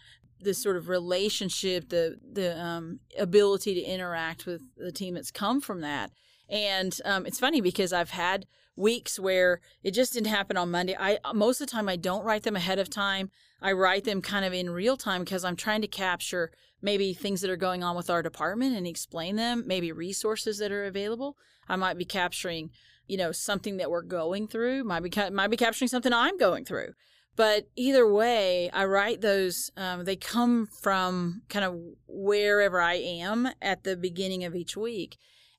[0.42, 5.60] the sort of relationship, the the um, ability to interact with the team that's come
[5.60, 6.10] from that.
[6.48, 10.96] And um, it's funny because I've had weeks where it just didn't happen on Monday.
[10.98, 13.30] I most of the time I don't write them ahead of time.
[13.60, 17.40] I write them kind of in real time because I'm trying to capture maybe things
[17.40, 21.36] that are going on with our department and explain them, maybe resources that are available.
[21.68, 22.70] I might be capturing,
[23.06, 24.84] you know, something that we're going through.
[24.84, 26.94] Might be ca- might be capturing something I'm going through.
[27.34, 29.70] But either way, I write those.
[29.76, 35.16] Um, they come from kind of wherever I am at the beginning of each week.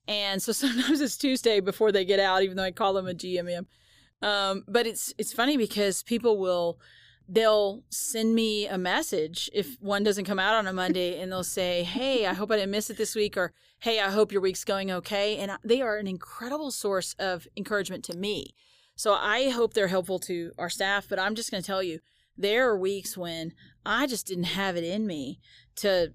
[0.08, 3.14] And so sometimes it's Tuesday before they get out, even though I call them a
[3.14, 3.66] GMM.
[4.22, 6.80] Um, but it's it's funny because people will
[7.28, 11.44] they'll send me a message if one doesn't come out on a Monday, and they'll
[11.44, 14.42] say, "Hey, I hope I didn't miss it this week," or "Hey, I hope your
[14.42, 18.56] week's going okay." And they are an incredible source of encouragement to me.
[18.96, 21.08] So I hope they're helpful to our staff.
[21.10, 22.00] But I'm just going to tell you,
[22.38, 23.54] there are weeks when
[23.86, 25.40] I just didn't have it in me
[25.78, 26.14] to.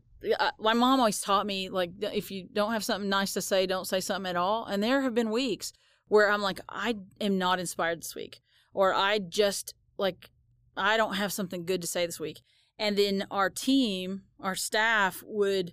[0.59, 3.87] My mom always taught me like if you don't have something nice to say, don't
[3.87, 4.64] say something at all.
[4.64, 5.72] And there have been weeks
[6.09, 8.40] where I'm like, I am not inspired this week,
[8.72, 10.31] or I just like
[10.76, 12.40] I don't have something good to say this week.
[12.78, 15.72] And then our team, our staff would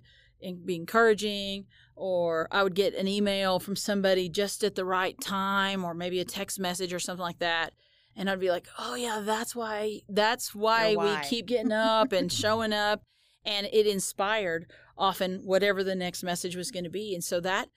[0.64, 5.84] be encouraging, or I would get an email from somebody just at the right time,
[5.84, 7.72] or maybe a text message or something like that.
[8.16, 11.20] And I'd be like, oh, yeah, that's why, that's why, why.
[11.20, 13.02] we keep getting up and showing up.
[13.46, 14.66] And it inspired
[14.98, 17.14] often whatever the next message was going to be.
[17.14, 17.68] And so that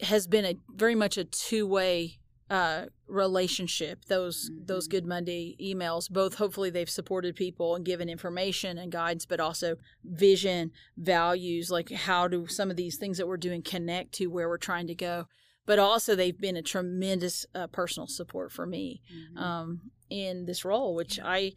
[0.00, 2.18] has been a very much a two way
[2.50, 4.66] uh, relationship those mm-hmm.
[4.66, 9.40] those good monday emails both hopefully they've supported people and given information and guidance but
[9.40, 14.26] also vision values like how do some of these things that we're doing connect to
[14.26, 15.26] where we're trying to go
[15.64, 19.42] but also they've been a tremendous uh, personal support for me mm-hmm.
[19.42, 21.52] um, in this role which i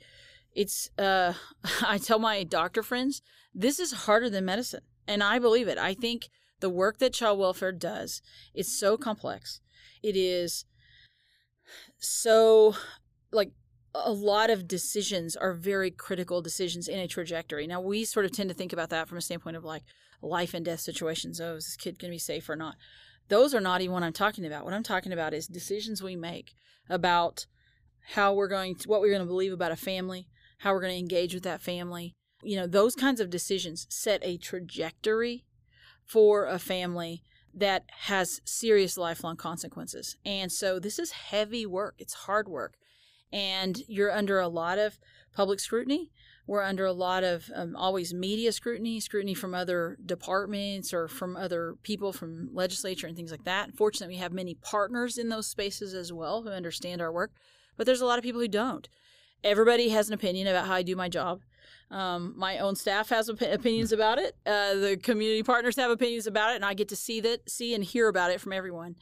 [0.54, 1.34] it's uh,
[1.86, 3.22] i tell my doctor friends
[3.58, 7.40] this is harder than medicine and i believe it i think the work that child
[7.40, 8.22] welfare does
[8.54, 9.60] is so complex
[10.04, 10.66] it is
[12.00, 12.76] so
[13.32, 13.52] like
[13.94, 17.68] a lot of decisions are very critical decisions in a trajectory.
[17.68, 19.84] Now we sort of tend to think about that from a standpoint of like
[20.22, 21.42] life and death situations.
[21.42, 22.76] Oh, is this kid going to be safe or not?
[23.30, 24.66] Those are not even what I'm talking about.
[24.66, 26.54] What I'm talking about is decisions we make
[26.90, 27.46] about
[28.14, 30.28] how we're going to, what we're going to believe about a family,
[30.60, 32.16] how we're going to engage with that family.
[32.44, 35.46] You know, those kinds of decisions set a trajectory
[36.06, 37.24] for a family
[37.54, 40.16] that has serious lifelong consequences.
[40.26, 42.76] And so this is heavy work, it's hard work.
[43.34, 45.00] And you're under a lot of
[45.34, 46.12] public scrutiny.
[46.46, 51.36] We're under a lot of um, always media scrutiny, scrutiny from other departments or from
[51.36, 53.76] other people from legislature and things like that.
[53.76, 57.32] Fortunately, we have many partners in those spaces as well who understand our work,
[57.76, 58.88] but there's a lot of people who don't.
[59.44, 61.42] Everybody has an opinion about how I do my job.
[61.90, 64.36] Um, my own staff has op- opinions about it.
[64.46, 67.74] Uh, the community partners have opinions about it, and I get to see that, see
[67.74, 68.96] and hear about it from everyone.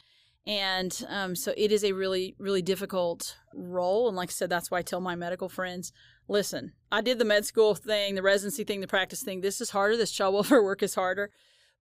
[0.47, 4.07] And um, so it is a really, really difficult role.
[4.07, 5.91] And like I said, that's why I tell my medical friends,
[6.27, 9.41] listen, I did the med school thing, the residency thing, the practice thing.
[9.41, 9.97] This is harder.
[9.97, 11.31] This child welfare work is harder,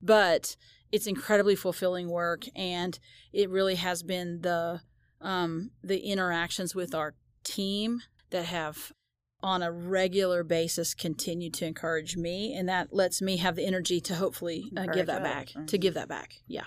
[0.00, 0.56] but
[0.92, 2.98] it's incredibly fulfilling work, and
[3.32, 4.80] it really has been the
[5.20, 8.92] um, the interactions with our team that have
[9.42, 14.00] on a regular basis continue to encourage me and that lets me have the energy
[14.00, 15.66] to hopefully uh, give that back mm-hmm.
[15.66, 16.64] to give that back yeah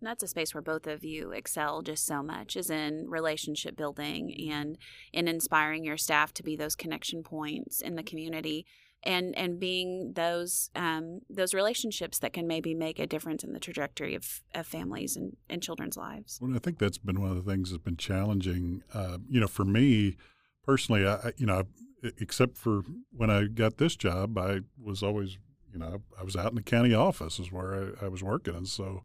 [0.00, 3.76] and that's a space where both of you excel just so much is in relationship
[3.76, 4.78] building and
[5.12, 8.64] in inspiring your staff to be those connection points in the community
[9.04, 13.60] and and being those um, those relationships that can maybe make a difference in the
[13.60, 16.38] trajectory of, of families and, and children's lives.
[16.40, 18.82] Well, I think that's been one of the things that's been challenging.
[18.92, 20.16] Uh, you know, for me,
[20.68, 21.64] personally, I you know,
[22.18, 25.38] except for when I got this job, I was always
[25.72, 28.54] you know I was out in the county office is where I, I was working,
[28.54, 29.04] and so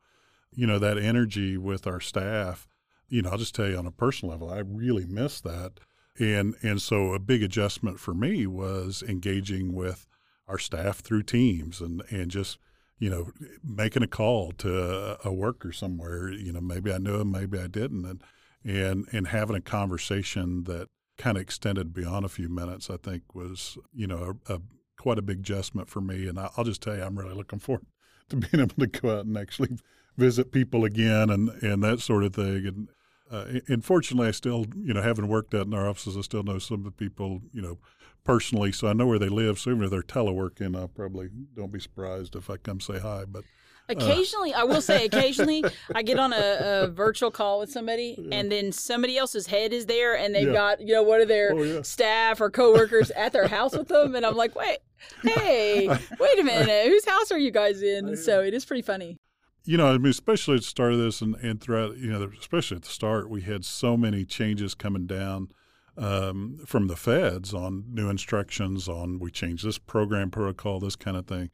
[0.52, 2.68] you know that energy with our staff.
[3.08, 5.80] You know, I'll just tell you on a personal level, I really miss that,
[6.20, 10.06] and and so a big adjustment for me was engaging with
[10.50, 12.58] our staff through teams and and just
[13.00, 13.32] you know
[13.64, 17.66] making a call to a, worker somewhere you know maybe i knew him maybe i
[17.66, 18.22] didn't and
[18.64, 23.36] and and having a conversation that kind of extended beyond a few minutes, I think
[23.36, 24.62] was, you know, a, a,
[24.98, 26.28] quite a big adjustment for me.
[26.28, 27.86] And I, will just tell you, I'm really looking forward
[28.30, 29.78] to being able to go out and actually
[30.18, 32.66] visit people again and, and that sort of thing.
[32.66, 32.90] And
[33.32, 36.60] uh, unfortunately, I still, you know, having worked out in our offices, I still know
[36.60, 37.80] some of the people, you know,
[38.24, 38.72] personally.
[38.72, 39.60] So I know where they live.
[39.60, 43.26] So even if they're teleworking, I probably don't be surprised if I come say hi.
[43.28, 43.44] But
[43.90, 44.62] Occasionally, uh.
[44.62, 45.64] I will say, occasionally
[45.96, 49.86] I get on a, a, virtual call with somebody, and then somebody else's head is
[49.88, 50.54] there, and they've yeah.
[50.54, 51.82] got you know one of their oh, yeah.
[51.82, 54.80] staff or coworkers at their house with them, and I'm like, wait,
[55.22, 58.16] hey, wait a minute, whose house are you guys in?
[58.16, 59.18] So it is pretty funny.
[59.66, 62.30] You know, I mean, especially at the start of this, and, and throughout, you know,
[62.38, 65.50] especially at the start, we had so many changes coming down
[65.98, 71.16] um, from the feds on new instructions on we changed this program protocol, this kind
[71.16, 71.50] of thing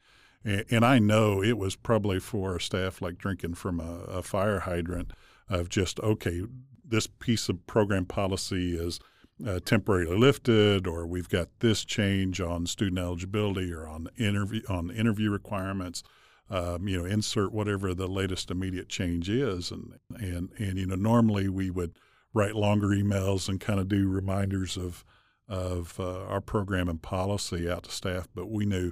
[0.45, 5.11] and I know it was probably for staff like drinking from a, a fire hydrant
[5.49, 6.43] of just, okay,
[6.85, 8.99] this piece of program policy is
[9.45, 14.89] uh, temporarily lifted, or we've got this change on student eligibility or on interview on
[14.91, 16.03] interview requirements.
[16.51, 20.95] Um, you know, insert whatever the latest immediate change is, and and and you know,
[20.95, 21.97] normally we would
[22.33, 25.05] write longer emails and kind of do reminders of
[25.47, 28.91] of uh, our program and policy out to staff, but we knew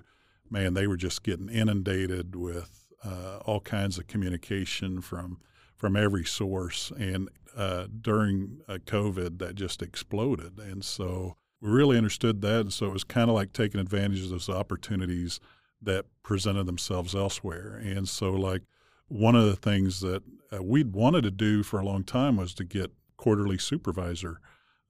[0.49, 5.39] man, they were just getting inundated with uh, all kinds of communication from
[5.75, 10.57] from every source, and uh, during uh, COVID, that just exploded.
[10.57, 12.61] And so, we really understood that.
[12.61, 15.39] And so it was kind of like taking advantage of those opportunities
[15.81, 17.79] that presented themselves elsewhere.
[17.83, 18.63] And so, like,
[19.07, 22.53] one of the things that uh, we'd wanted to do for a long time was
[22.55, 24.39] to get quarterly supervisor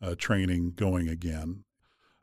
[0.02, 1.64] uh, training going again.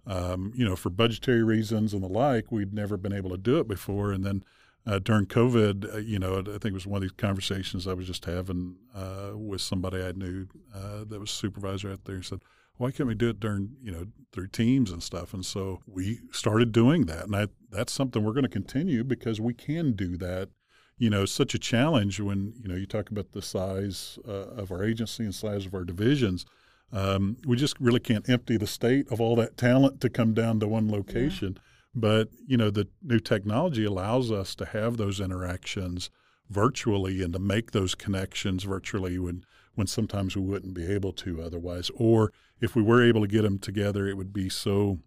[0.07, 3.59] Um, you know, for budgetary reasons and the like, we'd never been able to do
[3.59, 4.13] it before.
[4.13, 4.45] And then
[4.87, 7.95] uh, during COVID, uh, you know, I think it was one of these conversations I
[7.95, 12.17] was just having uh, with somebody I knew uh, that was supervisor out there.
[12.17, 12.41] He said,
[12.77, 15.33] why can't we do it during, you know, through teams and stuff?
[15.33, 17.25] And so we started doing that.
[17.25, 20.51] And I, that's something we're going to continue because we can do that.
[20.99, 24.71] You know, such a challenge when, you know, you talk about the size uh, of
[24.71, 26.45] our agency and size of our divisions.
[26.95, 30.61] Um, we just really can't empty the state of all that talent to come down
[30.61, 31.55] to one location.
[31.57, 31.63] Yeah.
[31.97, 36.09] But, you know, the new technology allows us to have those interactions
[36.49, 41.43] virtually and to make those connections virtually when, when sometimes we wouldn't be able to
[41.43, 41.91] otherwise.
[41.97, 45.01] Or if we were able to get them together, it would be so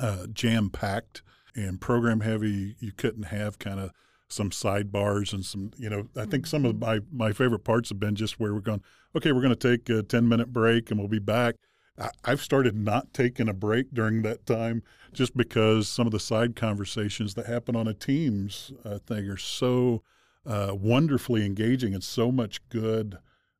[0.00, 1.22] uh, jam packed
[1.54, 3.92] and program heavy, you couldn't have kind of
[4.32, 7.02] some sidebars and some, you know, I think some of mm-hmm.
[7.12, 8.82] my, my favorite parts have been just where we're going,
[9.16, 11.56] okay, we're going to take a 10 minute break and we'll be back.
[11.98, 16.20] I, I've started not taking a break during that time just because some of the
[16.20, 20.02] side conversations that happen on a Teams uh, thing are so
[20.46, 23.18] uh, wonderfully engaging and so much good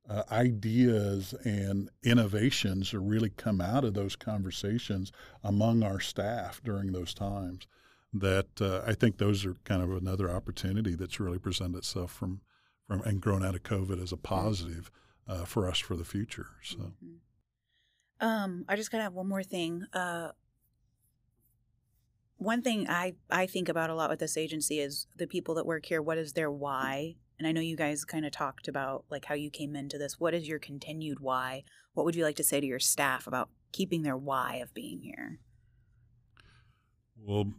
[0.09, 5.13] uh, ideas and innovations are really come out of those conversations
[5.45, 7.67] among our staff during those times
[8.13, 12.41] that uh, I think those are kind of another opportunity that's really presented itself from
[12.87, 14.91] from and grown out of COVID as a positive
[15.27, 16.49] uh, for us for the future.
[16.63, 18.27] So, mm-hmm.
[18.27, 19.85] um, I just kind of have one more thing.
[19.93, 20.33] Uh,
[22.37, 25.67] one thing I I think about a lot with this agency is the people that
[25.67, 26.03] work here.
[26.03, 27.17] What is their why?
[27.39, 30.21] And I know you guys kind of talked about like how you came into this.
[30.21, 31.65] What is your continued why?
[31.95, 35.01] What would you like to say to your staff about keeping their why of being
[35.01, 35.39] here?
[37.17, 37.53] Well,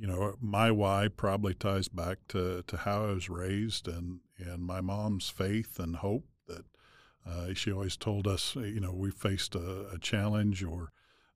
[0.00, 4.62] you know, my why probably ties back to, to how I was raised and, and
[4.62, 6.64] my mom's faith and hope that
[7.28, 10.90] uh, she always told us, you know, we faced a, a challenge or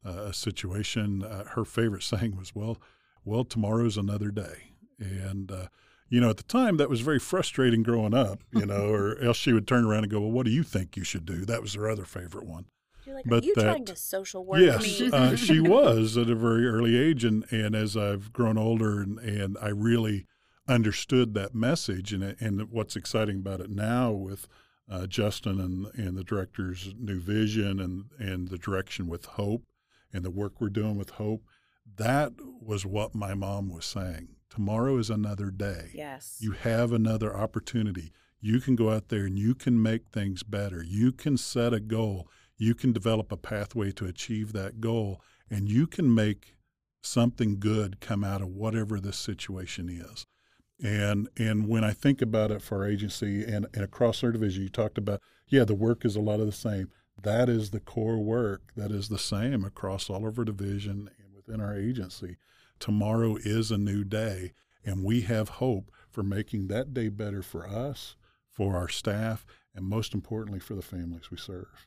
[0.04, 1.22] uh, a situation.
[1.22, 2.78] Uh, her favorite saying was, well,
[3.22, 4.72] well, tomorrow's another day.
[4.98, 5.66] And, uh,
[6.08, 9.36] you know, at the time that was very frustrating growing up, you know, or else
[9.36, 11.44] she would turn around and go, well, what do you think you should do?
[11.44, 12.64] That was her other favorite one.
[13.06, 15.10] You're like, but are you that, trying to social work yes, me?
[15.10, 17.24] uh, she was at a very early age.
[17.24, 20.26] And, and as I've grown older and, and I really
[20.68, 24.48] understood that message and, and what's exciting about it now with
[24.90, 29.64] uh, Justin and, and the director's new vision and, and the direction with hope
[30.12, 31.44] and the work we're doing with hope,
[31.96, 34.28] that was what my mom was saying.
[34.48, 35.90] Tomorrow is another day.
[35.94, 36.36] Yes.
[36.40, 38.12] You have another opportunity.
[38.40, 40.82] You can go out there and you can make things better.
[40.82, 45.68] You can set a goal you can develop a pathway to achieve that goal and
[45.68, 46.56] you can make
[47.02, 50.26] something good come out of whatever this situation is.
[50.82, 54.62] And and when I think about it for our agency and, and across our division,
[54.64, 56.90] you talked about, yeah, the work is a lot of the same.
[57.22, 61.34] That is the core work that is the same across all of our division and
[61.34, 62.36] within our agency.
[62.80, 64.52] Tomorrow is a new day,
[64.84, 68.16] and we have hope for making that day better for us,
[68.50, 71.86] for our staff, and most importantly, for the families we serve.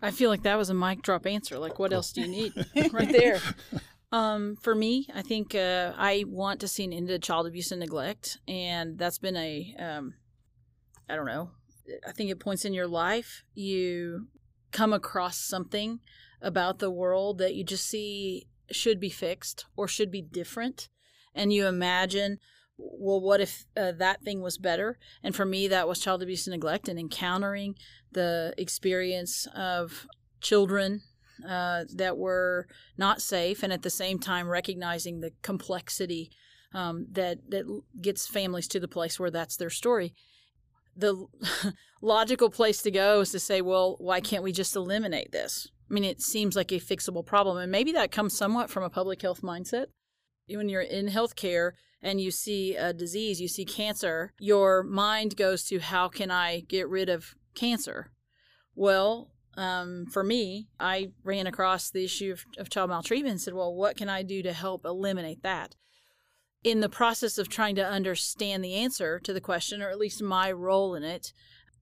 [0.00, 1.58] I feel like that was a mic drop answer.
[1.58, 2.52] Like, what else do you need?
[2.92, 3.40] right there.
[4.12, 7.72] Um, for me, I think uh, I want to see an end to child abuse
[7.72, 10.14] and neglect, and that's been a, um,
[11.08, 11.50] I don't know.
[12.06, 14.28] I think it points in your life you
[14.72, 16.00] come across something
[16.40, 20.88] about the world that you just see should be fixed or should be different,
[21.34, 22.38] and you imagine
[22.78, 24.98] well, what if uh, that thing was better?
[25.22, 27.74] And for me, that was child abuse and neglect and encountering
[28.12, 30.06] the experience of
[30.40, 31.02] children
[31.46, 36.30] uh, that were not safe, and at the same time recognizing the complexity
[36.74, 37.64] um, that that
[38.00, 40.14] gets families to the place where that's their story.
[40.96, 41.26] The
[42.02, 45.68] logical place to go is to say, well, why can't we just eliminate this?
[45.88, 48.90] I mean, it seems like a fixable problem, and maybe that comes somewhat from a
[48.90, 49.86] public health mindset.
[50.48, 55.64] When you're in healthcare, and you see a disease, you see cancer, your mind goes
[55.64, 58.10] to how can I get rid of cancer?
[58.74, 63.54] Well, um, for me, I ran across the issue of, of child maltreatment and said,
[63.54, 65.74] well, what can I do to help eliminate that?
[66.62, 70.22] In the process of trying to understand the answer to the question, or at least
[70.22, 71.32] my role in it,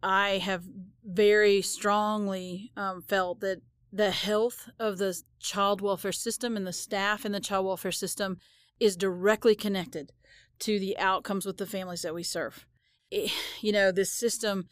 [0.02, 0.64] I have
[1.04, 3.60] very strongly um, felt that
[3.92, 8.38] the health of the child welfare system and the staff in the child welfare system
[8.78, 10.12] is directly connected
[10.60, 12.66] to the outcomes with the families that we serve.
[13.10, 14.68] It, you know, this system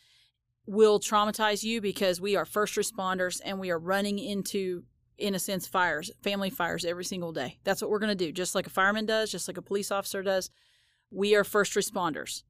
[0.66, 4.84] will traumatize you because we are first responders and we are running into
[5.16, 7.58] in a sense, fires, family fires every single day.
[7.64, 9.90] That's what we're going to do, just like a fireman does, just like a police
[9.90, 10.50] officer does.
[11.10, 12.42] We are first responders.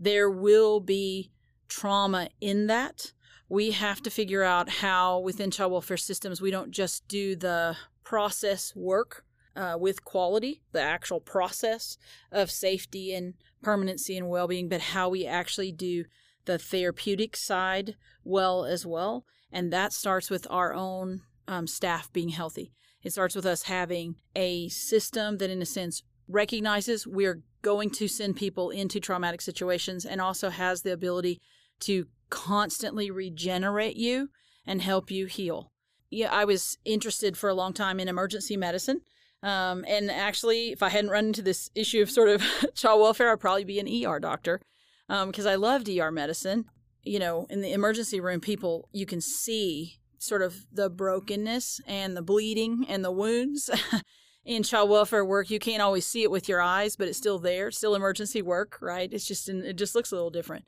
[0.00, 1.30] There will be
[1.68, 3.12] trauma in that.
[3.48, 7.76] We have to figure out how, within child welfare systems, we don't just do the
[8.04, 11.98] process work uh, with quality, the actual process
[12.30, 16.04] of safety and permanency and well being, but how we actually do
[16.48, 17.94] the therapeutic side
[18.24, 19.24] well as well.
[19.52, 22.72] And that starts with our own um, staff being healthy.
[23.02, 28.08] It starts with us having a system that, in a sense, recognizes we're going to
[28.08, 31.38] send people into traumatic situations and also has the ability
[31.80, 34.30] to constantly regenerate you
[34.66, 35.70] and help you heal.
[36.10, 39.02] Yeah, I was interested for a long time in emergency medicine.
[39.42, 42.42] Um, and actually, if I hadn't run into this issue of sort of
[42.74, 44.62] child welfare, I'd probably be an ER doctor
[45.08, 46.66] because um, I loved ER medicine.
[47.02, 52.16] You know, in the emergency room, people, you can see sort of the brokenness and
[52.16, 53.70] the bleeding and the wounds.
[54.44, 57.38] in child welfare work, you can't always see it with your eyes, but it's still
[57.38, 57.70] there.
[57.70, 59.12] Still emergency work, right?
[59.12, 60.64] It's just, in, it just looks a little different.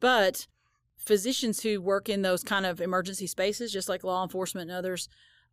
[0.00, 0.46] But
[0.96, 5.08] physicians who work in those kind of emergency spaces, just like law enforcement and others,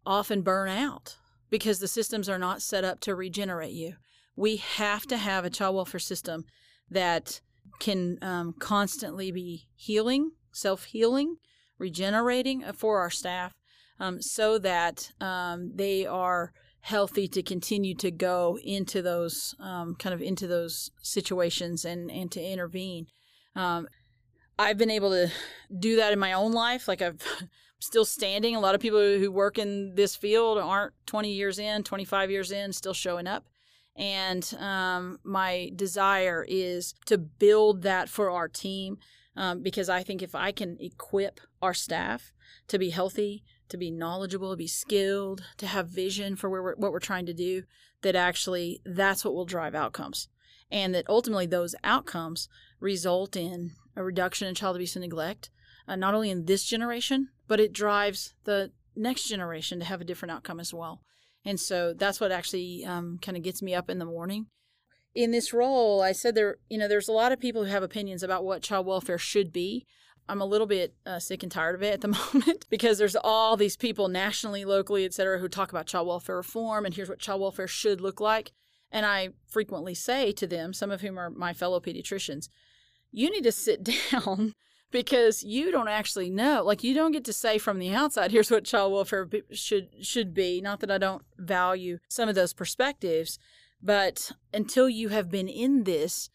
[0.05, 1.17] often burn out
[1.49, 3.93] because the systems are not set up to regenerate you.
[4.35, 6.45] We have to have a child welfare system
[6.89, 7.41] that
[7.79, 11.37] can um, constantly be healing, self healing,
[11.77, 13.53] regenerating for our staff
[13.99, 16.51] um, so that um, they are
[16.81, 22.31] healthy to continue to go into those um, kind of into those situations and, and
[22.31, 23.07] to intervene.
[23.55, 23.87] Um,
[24.57, 25.31] I've been able to
[25.77, 26.87] do that in my own life.
[26.87, 27.21] Like I've
[27.79, 28.55] still standing.
[28.55, 32.51] A lot of people who work in this field aren't 20 years in, 25 years
[32.51, 33.45] in, still showing up.
[33.99, 38.97] And um, my desire is to build that for our team
[39.35, 42.31] um, because I think if I can equip our staff
[42.69, 46.75] to be healthy, to be knowledgeable, to be skilled, to have vision for where we're,
[46.75, 47.63] what we're trying to do,
[48.01, 50.29] that actually that's what will drive outcomes.
[50.71, 52.47] And that ultimately those outcomes
[52.79, 55.49] result in a reduction in child abuse and neglect,
[55.87, 60.05] uh, not only in this generation, but it drives the next generation to have a
[60.05, 61.01] different outcome as well.
[61.49, 64.45] And so that's what actually um, kind of gets me up in the morning.
[65.15, 67.81] In this role, I said there, you know, there's a lot of people who have
[67.81, 69.87] opinions about what child welfare should be.
[70.27, 73.15] I'm a little bit uh, sick and tired of it at the moment because there's
[73.15, 77.09] all these people nationally, locally, et cetera, who talk about child welfare reform and here's
[77.09, 78.51] what child welfare should look like.
[78.91, 82.47] And I frequently say to them, some of whom are my fellow pediatricians,
[83.11, 84.53] you need to sit down
[84.91, 86.63] because you don't actually know.
[86.63, 90.33] Like you don't get to say from the outside, here's what child welfare should should
[90.33, 90.61] be.
[90.61, 93.37] Not that I don't value some of those perspectives,
[93.81, 96.29] but until you have been in this,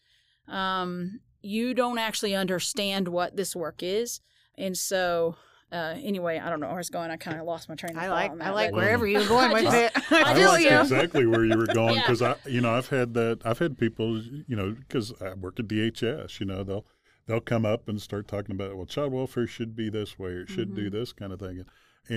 [0.47, 4.21] um, you don't actually understand what this work is.
[4.57, 5.35] And so
[5.71, 7.11] uh, anyway, I don't know where it's going.
[7.11, 8.11] I kind of lost my train of I thought.
[8.13, 9.91] like on I like wherever you're going with it.
[10.11, 12.01] I I just- like exactly where you were going Yeah.
[12.01, 13.39] because I, you know, I've had that.
[13.43, 16.39] I've had people, you know, because I work at DHS.
[16.39, 16.85] You know, they'll
[17.27, 20.41] they'll come up and start talking about, well, child welfare should be this way or
[20.41, 20.97] it should do Mm-hmm.
[20.97, 21.59] this kind of thing.
[21.59, 21.65] And,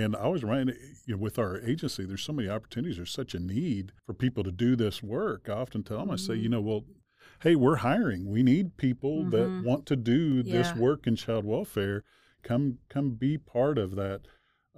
[0.03, 0.71] and I was remind
[1.07, 2.97] you know, with our agency, there's so many opportunities.
[2.97, 5.49] There's such a need for people to do this work.
[5.49, 6.43] I often tell them, I say, Mm-hmm.
[6.43, 6.85] you know, well,
[7.43, 8.31] hey, we're hiring.
[8.31, 9.65] We need people that Mhm.
[9.65, 12.05] want to do this work in child welfare.
[12.43, 14.23] Come, come, be part of that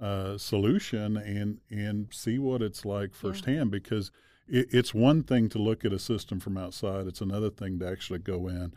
[0.01, 4.11] uh, solution and and see what it's like firsthand because
[4.47, 7.05] it, it's one thing to look at a system from outside.
[7.05, 8.73] It's another thing to actually go in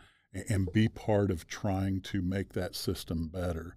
[0.49, 3.75] and, be part of trying to make that system better.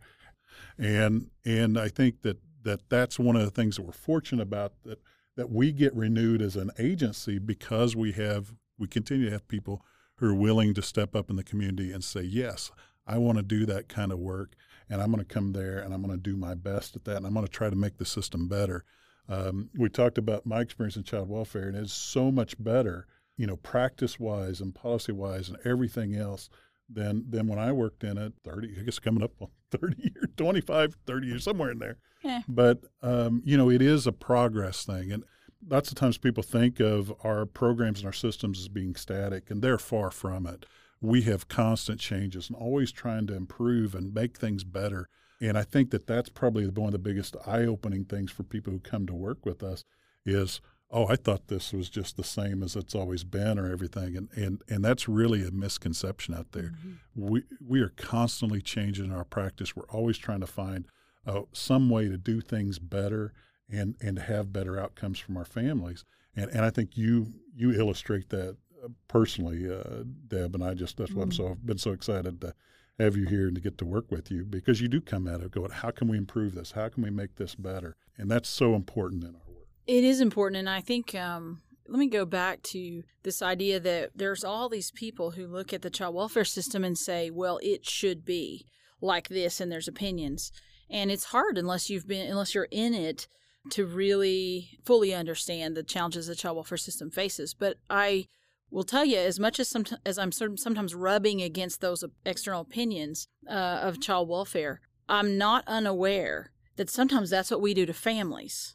[0.77, 4.73] And and I think that that that's one of the things that we're fortunate about
[4.85, 5.01] that
[5.37, 9.85] that we get renewed as an agency because we have we continue to have people
[10.17, 12.71] who are willing to step up in the community and say yes
[13.09, 14.53] I want to do that kind of work
[14.91, 17.17] and I'm going to come there and I'm going to do my best at that
[17.17, 18.85] and I'm going to try to make the system better.
[19.29, 23.07] Um, we talked about my experience in child welfare and it's so much better,
[23.39, 26.51] you know, practice wise and policy wise and everything else
[26.91, 30.27] than than when I worked in it 30 I guess coming up on 30 years
[30.37, 31.99] 25 30 years somewhere in there.
[32.23, 32.43] Yeah.
[32.47, 35.25] But um, you know, it is a progress thing and
[35.67, 39.63] lots of times people think of our programs and our systems as being static and
[39.63, 40.67] they're far from it
[41.01, 45.09] we have constant changes and always trying to improve and make things better.
[45.41, 48.81] And I think that that's probably one of the biggest eye-opening things for people who
[48.81, 49.85] come to work with us
[50.27, 50.61] is,
[50.91, 54.17] oh, I thought this was just the same as it's always been or everything.
[54.17, 56.73] And and, and that's really a misconception out there.
[57.15, 59.77] We we are constantly changing our practice.
[59.77, 60.87] We're always trying to find
[61.27, 63.33] uh, some way to do things better
[63.71, 66.05] and and to have better outcomes from our families.
[66.35, 70.97] And and I think you you illustrate that uh, personally, uh, Deb, and I just
[70.97, 72.55] that's why I'm so I've been so excited to
[72.99, 75.41] have you here and to get to work with you because you do come at
[75.41, 76.73] it going, how can we improve this?
[76.73, 77.97] How can we make this better?
[78.17, 79.48] And that's so important in our.
[79.89, 80.59] It is important.
[80.59, 84.91] And I think, um, let me go back to this idea that there's all these
[84.91, 88.67] people who look at the child welfare system and say, well, it should be
[89.01, 90.53] like this, and there's opinions.
[90.91, 93.29] And it's hard unless you've been, unless you're in it
[93.71, 97.55] to really fully understand the challenges the child welfare system faces.
[97.55, 98.27] But I
[98.71, 103.27] will tell you, as much as some, as I'm sometimes rubbing against those external opinions
[103.49, 108.75] uh, of child welfare, I'm not unaware that sometimes that's what we do to families.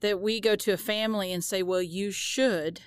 [0.00, 2.82] That we go to a family and say, "Well, you should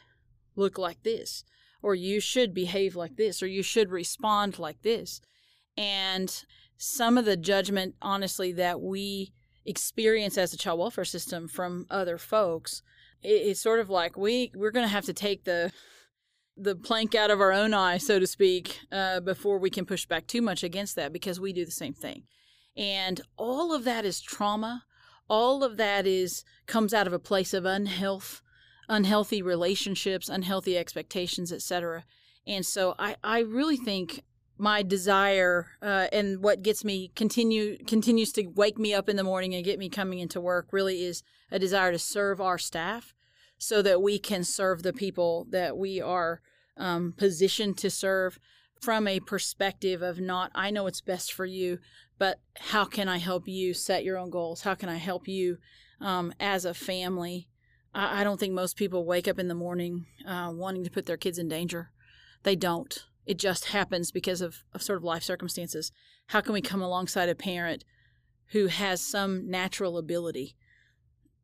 [0.55, 1.43] look like this,
[1.82, 5.22] or you should behave like this, or you should respond like this,"
[5.76, 6.45] and
[6.78, 9.34] some of the judgment, honestly, that we
[9.66, 12.82] experience as a child welfare system from other folks,
[13.22, 15.72] it, it's sort of like we we're going to have to take the
[16.55, 20.05] the plank out of our own eye, so to speak, uh, before we can push
[20.05, 22.24] back too much against that because we do the same thing.
[22.76, 24.84] And all of that is trauma.
[25.30, 28.41] All of that is comes out of a place of unhealth,
[28.88, 32.03] unhealthy relationships, unhealthy expectations, etc.
[32.47, 34.23] And so I, I really think
[34.59, 39.23] my desire uh, and what gets me continue continues to wake me up in the
[39.23, 43.13] morning and get me coming into work really is a desire to serve our staff
[43.57, 46.41] so that we can serve the people that we are
[46.75, 48.38] um, positioned to serve
[48.82, 51.80] from a perspective of not i know what's best for you
[52.20, 55.57] but how can i help you set your own goals how can i help you
[56.01, 57.49] um, as a family
[57.93, 61.07] I, I, don't think most people wake up in the morning uh, wanting to put
[61.07, 61.91] their kids in danger
[62.43, 65.91] they don't it just happens because of, of sort of life circumstances.
[66.30, 67.86] How can we come alongside a parent
[68.53, 70.55] who has some natural ability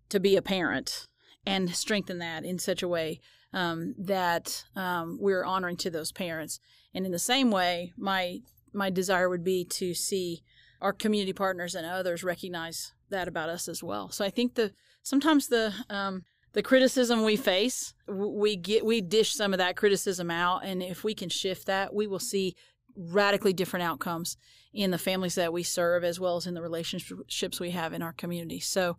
[0.09, 1.05] to be a parent
[1.45, 3.21] and strengthen that in such a way
[3.53, 6.59] um, that um, we're honoring to those parents?
[6.91, 8.39] And in the same way, my
[8.73, 10.41] my desire would be to see
[10.86, 14.11] our community partners and others recognize that about us as well.
[14.11, 14.71] So I think the
[15.01, 16.21] sometimes the um,
[16.53, 21.03] the criticism we face, we get we dish some of that criticism out, and if
[21.03, 22.53] we can shift that, we will see
[22.95, 24.38] radically different outcomes
[24.73, 28.03] in the families that we serve as well as in the relationships we have in
[28.03, 28.59] our community.
[28.59, 28.95] So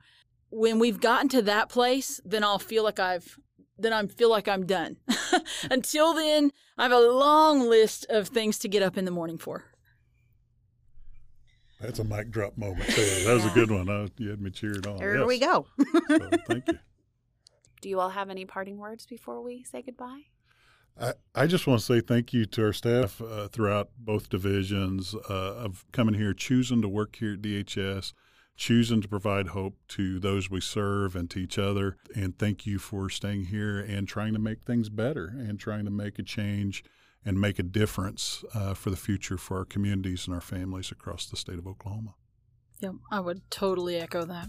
[0.51, 3.39] when we've gotten to that place, then I'll feel like I've
[3.79, 4.97] then I feel like I'm done.
[5.71, 9.39] Until then, I have a long list of things to get up in the morning
[9.39, 9.76] for.
[11.81, 12.87] That's a mic drop moment.
[12.89, 13.25] There.
[13.25, 13.89] That was a good one.
[13.89, 14.97] Uh, you had me cheered on.
[14.97, 15.27] There yes.
[15.27, 15.67] we go.
[16.09, 16.79] so, thank you.
[17.83, 20.23] Do you all have any parting words before we say goodbye?
[20.99, 25.15] I, I just want to say thank you to our staff uh, throughout both divisions
[25.29, 28.15] uh, of coming here, choosing to work here at DHS,
[28.57, 31.99] choosing to provide hope to those we serve and to each other.
[32.15, 35.91] And thank you for staying here and trying to make things better and trying to
[35.91, 36.83] make a change
[37.27, 41.27] and make a difference uh, for the future for our communities and our families across
[41.27, 42.15] the state of Oklahoma.
[42.81, 44.49] Yep, I would totally echo that.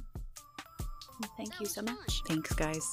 [1.35, 2.21] Thank you so much.
[2.27, 2.91] Thanks, guys.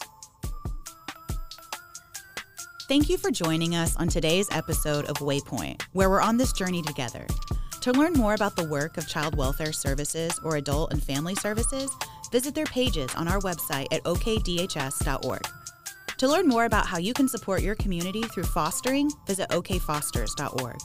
[2.89, 6.83] Thank you for joining us on today's episode of Waypoint, where we're on this journey
[6.83, 7.27] together.
[7.83, 11.91] To learn more about the work of Child Welfare Services or Adult and Family Services,
[12.33, 15.47] visit their pages on our website at okdhs.org.
[16.25, 20.79] To learn more about how you can support your community through fostering, visit okfosters.org.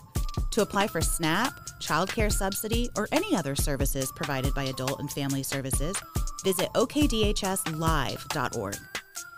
[0.52, 5.10] To apply for SNAP, child care subsidy, or any other services provided by Adult and
[5.10, 5.96] Family Services,
[6.44, 8.78] visit okdhslive.org.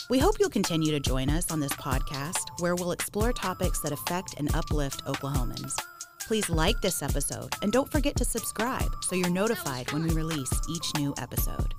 [0.10, 3.92] We hope you'll continue to join us on this podcast where we'll explore topics that
[3.92, 5.76] affect and uplift Oklahomans.
[6.22, 10.52] Please like this episode and don't forget to subscribe so you're notified when we release
[10.68, 11.76] each new episode.